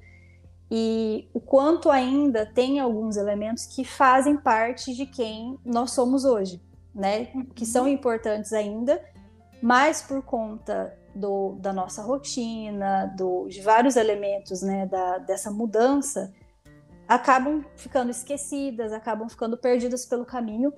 e 0.71 1.29
o 1.33 1.41
quanto 1.41 1.91
ainda 1.91 2.45
tem 2.45 2.79
alguns 2.81 3.17
elementos 3.17 3.67
que 3.67 3.85
fazem 3.85 4.37
parte 4.37 4.95
de 4.95 5.07
quem 5.07 5.59
nós 5.65 5.93
somos 5.93 6.25
hoje, 6.25 6.61
né? 6.95 7.27
Que 7.55 7.65
são 7.65 7.89
importantes 7.89 8.53
ainda, 8.53 9.03
mas 9.63 10.03
por 10.03 10.23
conta 10.23 10.93
do, 11.15 11.57
da 11.61 11.73
nossa 11.73 12.03
rotina, 12.03 13.07
do, 13.17 13.49
de 13.49 13.61
vários 13.63 13.97
elementos, 13.97 14.61
né? 14.61 14.87
Da, 14.87 15.19
dessa 15.19 15.51
mudança 15.51 16.33
acabam 17.09 17.65
ficando 17.77 18.11
esquecidas, 18.11 18.93
acabam 18.93 19.29
ficando 19.29 19.57
perdidas 19.57 20.05
pelo 20.07 20.25
caminho. 20.25 20.73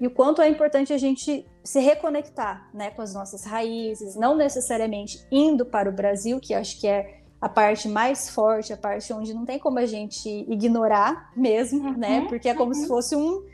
E 0.00 0.06
o 0.06 0.10
quanto 0.10 0.42
é 0.42 0.48
importante 0.48 0.92
a 0.92 0.98
gente 0.98 1.46
se 1.62 1.80
reconectar 1.80 2.68
né, 2.74 2.90
com 2.90 3.02
as 3.02 3.14
nossas 3.14 3.44
raízes, 3.44 4.16
não 4.16 4.36
necessariamente 4.36 5.24
indo 5.30 5.64
para 5.64 5.88
o 5.88 5.92
Brasil, 5.92 6.40
que 6.40 6.54
acho 6.54 6.80
que 6.80 6.88
é 6.88 7.22
a 7.40 7.48
parte 7.48 7.88
mais 7.88 8.30
forte, 8.30 8.72
a 8.72 8.76
parte 8.76 9.12
onde 9.12 9.34
não 9.34 9.44
tem 9.44 9.58
como 9.58 9.78
a 9.78 9.86
gente 9.86 10.28
ignorar 10.48 11.32
mesmo, 11.36 11.88
uhum, 11.88 11.98
né? 11.98 12.24
Porque 12.28 12.48
é 12.48 12.54
como 12.54 12.72
uhum. 12.72 12.80
se 12.80 12.86
fosse 12.86 13.16
um, 13.16 13.44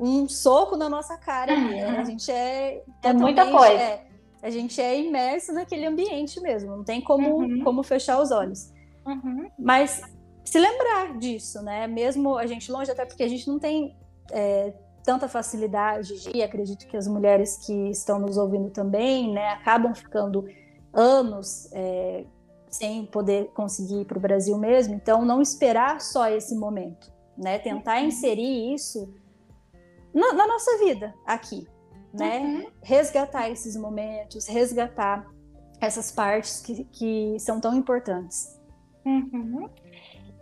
um 0.00 0.28
soco 0.28 0.76
na 0.76 0.88
nossa 0.88 1.18
cara. 1.18 1.54
Né? 1.54 1.98
A 1.98 2.04
gente 2.04 2.30
é. 2.30 2.82
É 3.02 3.12
muita 3.12 3.50
coisa. 3.50 3.74
É, 3.74 4.06
a 4.42 4.50
gente 4.50 4.80
é 4.80 4.98
imerso 4.98 5.52
naquele 5.52 5.84
ambiente 5.84 6.40
mesmo, 6.40 6.76
não 6.76 6.84
tem 6.84 7.00
como, 7.00 7.40
uhum. 7.40 7.62
como 7.62 7.82
fechar 7.82 8.20
os 8.20 8.30
olhos. 8.30 8.72
Uhum. 9.06 9.50
Mas 9.58 10.00
se 10.46 10.58
lembrar 10.58 11.18
disso, 11.18 11.60
né? 11.62 11.86
Mesmo 11.86 12.36
a 12.38 12.46
gente 12.46 12.70
longe, 12.70 12.90
até 12.90 13.04
porque 13.04 13.22
a 13.22 13.28
gente 13.28 13.48
não 13.48 13.58
tem 13.58 13.96
é, 14.30 14.72
tanta 15.04 15.28
facilidade 15.28 16.20
de, 16.22 16.36
e 16.36 16.42
acredito 16.42 16.86
que 16.86 16.96
as 16.96 17.06
mulheres 17.06 17.58
que 17.66 17.90
estão 17.90 18.18
nos 18.18 18.36
ouvindo 18.36 18.70
também, 18.70 19.32
né, 19.32 19.50
acabam 19.50 19.94
ficando 19.94 20.44
anos 20.92 21.68
é, 21.72 22.24
sem 22.68 23.06
poder 23.06 23.48
conseguir 23.54 24.00
ir 24.00 24.04
para 24.04 24.18
o 24.18 24.20
Brasil 24.20 24.56
mesmo. 24.56 24.94
Então, 24.94 25.24
não 25.24 25.42
esperar 25.42 26.00
só 26.00 26.28
esse 26.28 26.54
momento, 26.54 27.12
né? 27.36 27.58
Tentar 27.58 28.00
uhum. 28.00 28.08
inserir 28.08 28.74
isso 28.74 29.12
na, 30.14 30.32
na 30.32 30.46
nossa 30.46 30.78
vida 30.78 31.14
aqui, 31.26 31.66
né? 32.12 32.38
Uhum. 32.40 32.70
Resgatar 32.82 33.50
esses 33.50 33.76
momentos, 33.76 34.46
resgatar 34.46 35.26
essas 35.80 36.10
partes 36.10 36.60
que, 36.60 36.84
que 36.84 37.36
são 37.38 37.60
tão 37.60 37.74
importantes. 37.74 38.56
Uhum. 39.04 39.68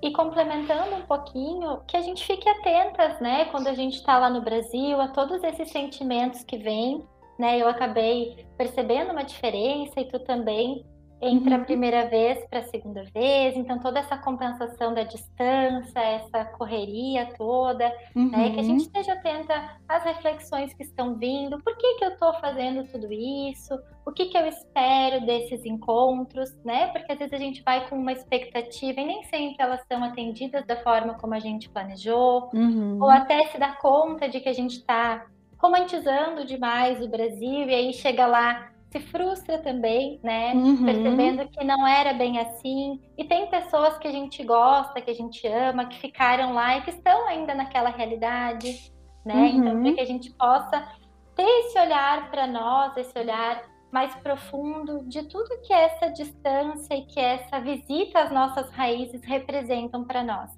E 0.05 0.13
complementando 0.13 0.97
um 0.97 1.07
pouquinho, 1.07 1.81
que 1.89 1.97
a 1.97 2.03
gente 2.03 2.27
fique 2.27 2.47
atentas, 2.47 3.19
né, 3.21 3.47
quando 3.47 3.69
a 3.69 3.73
gente 3.73 3.95
está 3.95 4.19
lá 4.19 4.29
no 4.29 4.43
Brasil, 4.43 5.01
a 5.01 5.09
todos 5.09 5.43
esses 5.43 5.71
sentimentos 5.71 6.45
que 6.45 6.59
vêm, 6.59 7.03
né? 7.39 7.59
Eu 7.59 7.67
acabei 7.67 8.47
percebendo 8.59 9.13
uma 9.13 9.25
diferença 9.25 9.99
e 9.99 10.05
tu 10.05 10.19
também 10.19 10.85
entre 11.25 11.55
uhum. 11.55 11.61
a 11.61 11.65
primeira 11.65 12.07
vez 12.07 12.45
para 12.49 12.61
a 12.61 12.65
segunda 12.65 13.03
vez, 13.15 13.57
então 13.57 13.79
toda 13.79 14.01
essa 14.01 14.17
compensação 14.17 14.93
da 14.93 15.03
distância, 15.03 15.99
essa 15.99 16.45
correria 16.45 17.33
toda, 17.37 17.91
uhum. 18.15 18.31
né, 18.31 18.51
que 18.51 18.61
a 18.61 18.63
gente 18.63 18.81
uhum. 18.81 18.87
esteja 18.87 19.15
atenta 19.15 19.79
às 19.89 20.05
reflexões 20.05 20.75
que 20.75 20.83
estão 20.83 21.15
vindo, 21.15 21.59
por 21.63 21.77
que, 21.77 21.95
que 21.95 22.05
eu 22.05 22.11
estou 22.11 22.35
fazendo 22.35 22.87
tudo 22.89 23.11
isso, 23.13 23.75
o 24.05 24.13
que, 24.13 24.27
que 24.27 24.37
eu 24.37 24.47
espero 24.47 25.25
desses 25.25 25.65
encontros, 25.65 26.55
né? 26.63 26.89
Porque 26.89 27.11
às 27.11 27.19
vezes 27.19 27.33
a 27.33 27.39
gente 27.39 27.63
vai 27.63 27.89
com 27.89 27.97
uma 27.97 28.13
expectativa 28.13 29.01
e 29.01 29.07
nem 29.07 29.23
sempre 29.25 29.57
elas 29.59 29.81
são 29.91 30.05
atendidas 30.05 30.67
da 30.67 30.77
forma 30.77 31.15
como 31.15 31.33
a 31.35 31.41
gente 31.41 31.71
planejou, 31.71 32.51
uhum. 32.53 32.99
ou 33.01 33.09
até 33.09 33.47
se 33.47 33.59
dá 33.59 33.73
conta 33.73 34.29
de 34.29 34.41
que 34.41 34.49
a 34.49 34.53
gente 34.53 34.77
está 34.77 35.27
romantizando 35.57 36.45
demais 36.45 37.01
o 37.01 37.09
Brasil 37.09 37.67
e 37.67 37.75
aí 37.75 37.93
chega 37.95 38.27
lá 38.27 38.74
se 38.95 39.01
frustra 39.01 39.59
também, 39.59 40.21
né? 40.23 40.53
Uhum. 40.55 40.85
Percebendo 40.85 41.49
que 41.49 41.65
não 41.65 41.85
era 41.85 42.13
bem 42.13 42.39
assim. 42.39 43.01
E 43.19 43.25
tem 43.25 43.51
pessoas 43.51 43.99
que 43.99 44.07
a 44.07 44.13
gente 44.13 44.45
gosta, 44.45 45.01
que 45.01 45.11
a 45.11 45.15
gente 45.15 45.45
ama, 45.49 45.87
que 45.87 45.99
ficaram 45.99 46.53
lá 46.53 46.79
e 46.79 46.83
que 46.83 46.91
estão 46.91 47.27
ainda 47.27 47.57
naquela 47.57 47.91
realidade, 47.91 48.93
né? 49.27 49.35
Uhum. 49.35 49.47
Então, 49.47 49.83
para 49.83 49.93
que 49.95 50.01
a 50.01 50.07
gente 50.07 50.33
possa 50.35 50.89
ter 51.35 51.43
esse 51.43 51.79
olhar 51.79 52.31
para 52.31 52.47
nós, 52.47 52.97
esse 52.97 53.19
olhar 53.19 53.63
mais 53.91 54.15
profundo 54.17 55.05
de 55.09 55.25
tudo 55.25 55.61
que 55.63 55.73
essa 55.73 56.09
distância 56.11 56.95
e 56.95 57.03
que 57.03 57.19
essa 57.19 57.61
visita 57.61 58.21
às 58.21 58.31
nossas 58.31 58.71
raízes 58.71 59.23
representam 59.25 60.05
para 60.05 60.23
nós. 60.23 60.51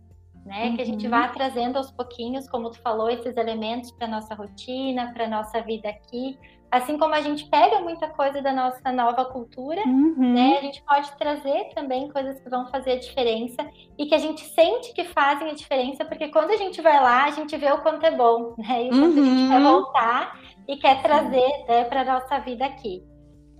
Né? 0.45 0.69
Uhum. 0.69 0.77
Que 0.77 0.83
a 0.83 0.87
gente 0.87 1.09
vá 1.09 1.29
trazendo 1.29 1.79
aos 1.79 1.91
pouquinhos, 1.91 2.49
como 2.49 2.71
tu 2.71 2.79
falou, 2.81 3.09
esses 3.09 3.35
elementos 3.37 3.91
para 3.93 4.07
nossa 4.07 4.35
rotina, 4.35 5.11
para 5.13 5.27
nossa 5.27 5.61
vida 5.63 5.89
aqui, 5.89 6.39
Assim 6.71 6.99
como 6.99 7.15
a 7.15 7.21
gente 7.21 7.49
pega 7.49 7.81
muita 7.81 8.09
coisa 8.09 8.43
da 8.43 8.53
nossa 8.53 8.91
nova 8.91 9.25
cultura, 9.25 9.81
uhum. 9.87 10.35
né? 10.35 10.59
A 10.59 10.63
gente 10.63 10.83
pode 10.83 11.11
trazer 11.13 11.71
também 11.75 12.09
coisas 12.11 12.41
que 12.41 12.51
vão 12.51 12.67
fazer 12.67 12.93
a 12.93 12.99
diferença 12.99 13.69
e 13.97 14.07
que 14.07 14.15
a 14.15 14.19
gente 14.19 14.45
sente 14.47 14.93
que 14.93 15.05
fazem 15.05 15.51
a 15.51 15.55
diferença, 15.55 16.05
porque 16.05 16.29
quando 16.29 16.51
a 16.51 16.57
gente 16.57 16.83
vai 16.83 17.01
lá, 17.01 17.25
a 17.25 17.31
gente 17.31 17.57
vê 17.57 17.71
o 17.71 17.83
quanto 17.83 18.05
é 18.05 18.11
bom, 18.11 18.55
né? 18.59 18.85
E 18.85 18.89
o 18.89 18.91
quanto 18.91 19.17
uhum. 19.17 19.23
a 19.23 19.25
gente 19.25 19.49
quer 19.49 19.61
uhum. 19.61 19.73
voltar 19.73 20.41
e 20.67 20.77
quer 20.77 21.03
trazer 21.03 21.65
né, 21.69 21.85
para 21.85 22.01
a 22.01 22.05
nossa 22.05 22.39
vida 22.41 22.65
aqui. 22.65 23.03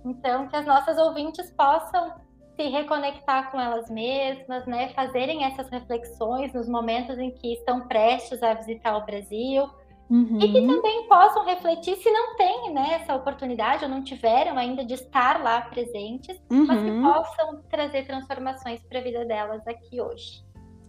Então, 0.05 0.47
que 0.47 0.55
as 0.55 0.65
nossas 0.65 0.97
ouvintes 0.97 1.49
possam 1.51 2.13
se 2.55 2.63
reconectar 2.69 3.51
com 3.51 3.59
elas 3.59 3.89
mesmas, 3.89 4.65
né? 4.65 4.89
Fazerem 4.89 5.45
essas 5.45 5.69
reflexões 5.69 6.53
nos 6.53 6.67
momentos 6.67 7.17
em 7.19 7.31
que 7.31 7.53
estão 7.53 7.87
prestes 7.87 8.43
a 8.43 8.53
visitar 8.53 8.97
o 8.97 9.05
Brasil 9.05 9.69
Uhum. 10.09 10.39
E 10.39 10.51
que 10.51 10.65
também 10.65 11.07
possam 11.07 11.45
refletir 11.45 11.97
se 11.97 12.09
não 12.09 12.35
têm 12.35 12.73
né, 12.73 12.99
essa 13.01 13.13
oportunidade 13.13 13.83
ou 13.83 13.89
não 13.89 14.03
tiveram 14.03 14.57
ainda 14.57 14.85
de 14.85 14.93
estar 14.93 15.43
lá 15.43 15.61
presentes, 15.61 16.39
uhum. 16.49 16.65
mas 16.65 16.81
que 16.81 16.89
uhum. 16.89 17.01
possam 17.01 17.61
trazer 17.69 18.05
transformações 18.05 18.81
para 18.83 18.99
a 18.99 19.03
vida 19.03 19.25
delas 19.25 19.67
aqui 19.67 19.99
hoje. 19.99 20.45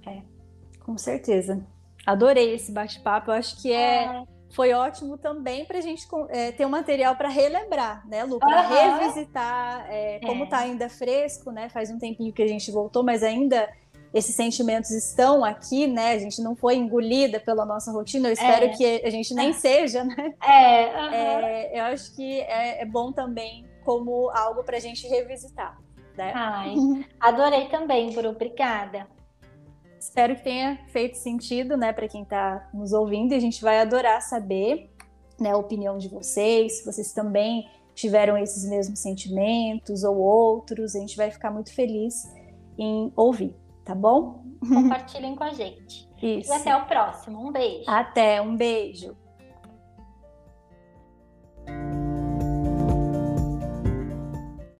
É, 0.06 0.22
com 0.84 0.96
certeza. 0.96 1.66
Adorei 2.06 2.54
esse 2.54 2.72
bate-papo. 2.72 3.30
Acho 3.32 3.60
que 3.60 3.72
é, 3.72 4.04
é, 4.04 4.22
foi 4.50 4.72
ótimo 4.72 5.18
também 5.18 5.64
para 5.64 5.78
a 5.78 5.82
gente 5.82 6.06
é, 6.30 6.52
ter 6.52 6.64
um 6.64 6.70
material 6.70 7.16
para 7.16 7.28
relembrar, 7.28 8.06
né, 8.08 8.24
Lu? 8.24 8.38
Para 8.38 8.68
uhum. 8.68 8.98
revisitar, 8.98 9.86
é, 9.90 10.20
como 10.20 10.44
está 10.44 10.62
é. 10.62 10.64
ainda 10.64 10.88
fresco, 10.88 11.50
né? 11.50 11.68
Faz 11.68 11.90
um 11.90 11.98
tempinho 11.98 12.32
que 12.32 12.42
a 12.42 12.46
gente 12.46 12.70
voltou, 12.70 13.02
mas 13.02 13.22
ainda 13.22 13.68
esses 14.12 14.34
sentimentos 14.34 14.90
estão 14.90 15.44
aqui, 15.44 15.86
né? 15.86 16.12
A 16.12 16.18
gente 16.18 16.40
não 16.40 16.56
foi 16.56 16.76
engolida 16.76 17.38
pela 17.38 17.64
nossa 17.64 17.92
rotina. 17.92 18.28
Eu 18.28 18.32
espero 18.32 18.66
é. 18.66 18.68
que 18.68 19.02
a 19.04 19.10
gente 19.10 19.34
nem 19.34 19.52
seja, 19.52 20.04
né? 20.04 20.34
É, 20.42 20.86
uhum. 20.86 21.78
eu 21.78 21.84
acho 21.86 22.14
que 22.16 22.40
é, 22.40 22.84
bom 22.86 23.12
também 23.12 23.66
como 23.84 24.30
algo 24.30 24.62
para 24.62 24.76
a 24.76 24.80
gente 24.80 25.06
revisitar. 25.06 25.78
Né? 26.16 26.32
Ai, 26.34 26.74
adorei 27.20 27.68
também, 27.68 28.12
Bru. 28.12 28.30
Obrigada. 28.30 29.06
Espero 30.00 30.36
que 30.36 30.42
tenha 30.42 30.78
feito 30.88 31.16
sentido, 31.16 31.76
né, 31.76 31.92
para 31.92 32.08
quem 32.08 32.22
está 32.22 32.68
nos 32.72 32.92
ouvindo. 32.92 33.32
E 33.32 33.36
a 33.36 33.40
gente 33.40 33.62
vai 33.62 33.80
adorar 33.80 34.22
saber, 34.22 34.90
né, 35.38 35.50
a 35.50 35.56
opinião 35.56 35.98
de 35.98 36.08
vocês, 36.08 36.78
se 36.78 36.84
vocês 36.84 37.12
também 37.12 37.68
tiveram 37.94 38.38
esses 38.38 38.68
mesmos 38.68 39.00
sentimentos 39.00 40.04
ou 40.04 40.16
outros. 40.16 40.94
A 40.94 41.00
gente 41.00 41.16
vai 41.16 41.30
ficar 41.30 41.50
muito 41.50 41.74
feliz 41.74 42.32
em 42.78 43.12
ouvir, 43.16 43.54
tá 43.88 43.94
bom? 43.94 44.44
Compartilhem 44.60 45.34
com 45.34 45.44
a 45.44 45.50
gente. 45.50 46.06
Isso. 46.22 46.52
E 46.52 46.54
até 46.54 46.76
o 46.76 46.84
próximo. 46.84 47.48
Um 47.48 47.50
beijo. 47.50 47.90
Até, 47.90 48.42
um 48.42 48.54
beijo. 48.54 49.16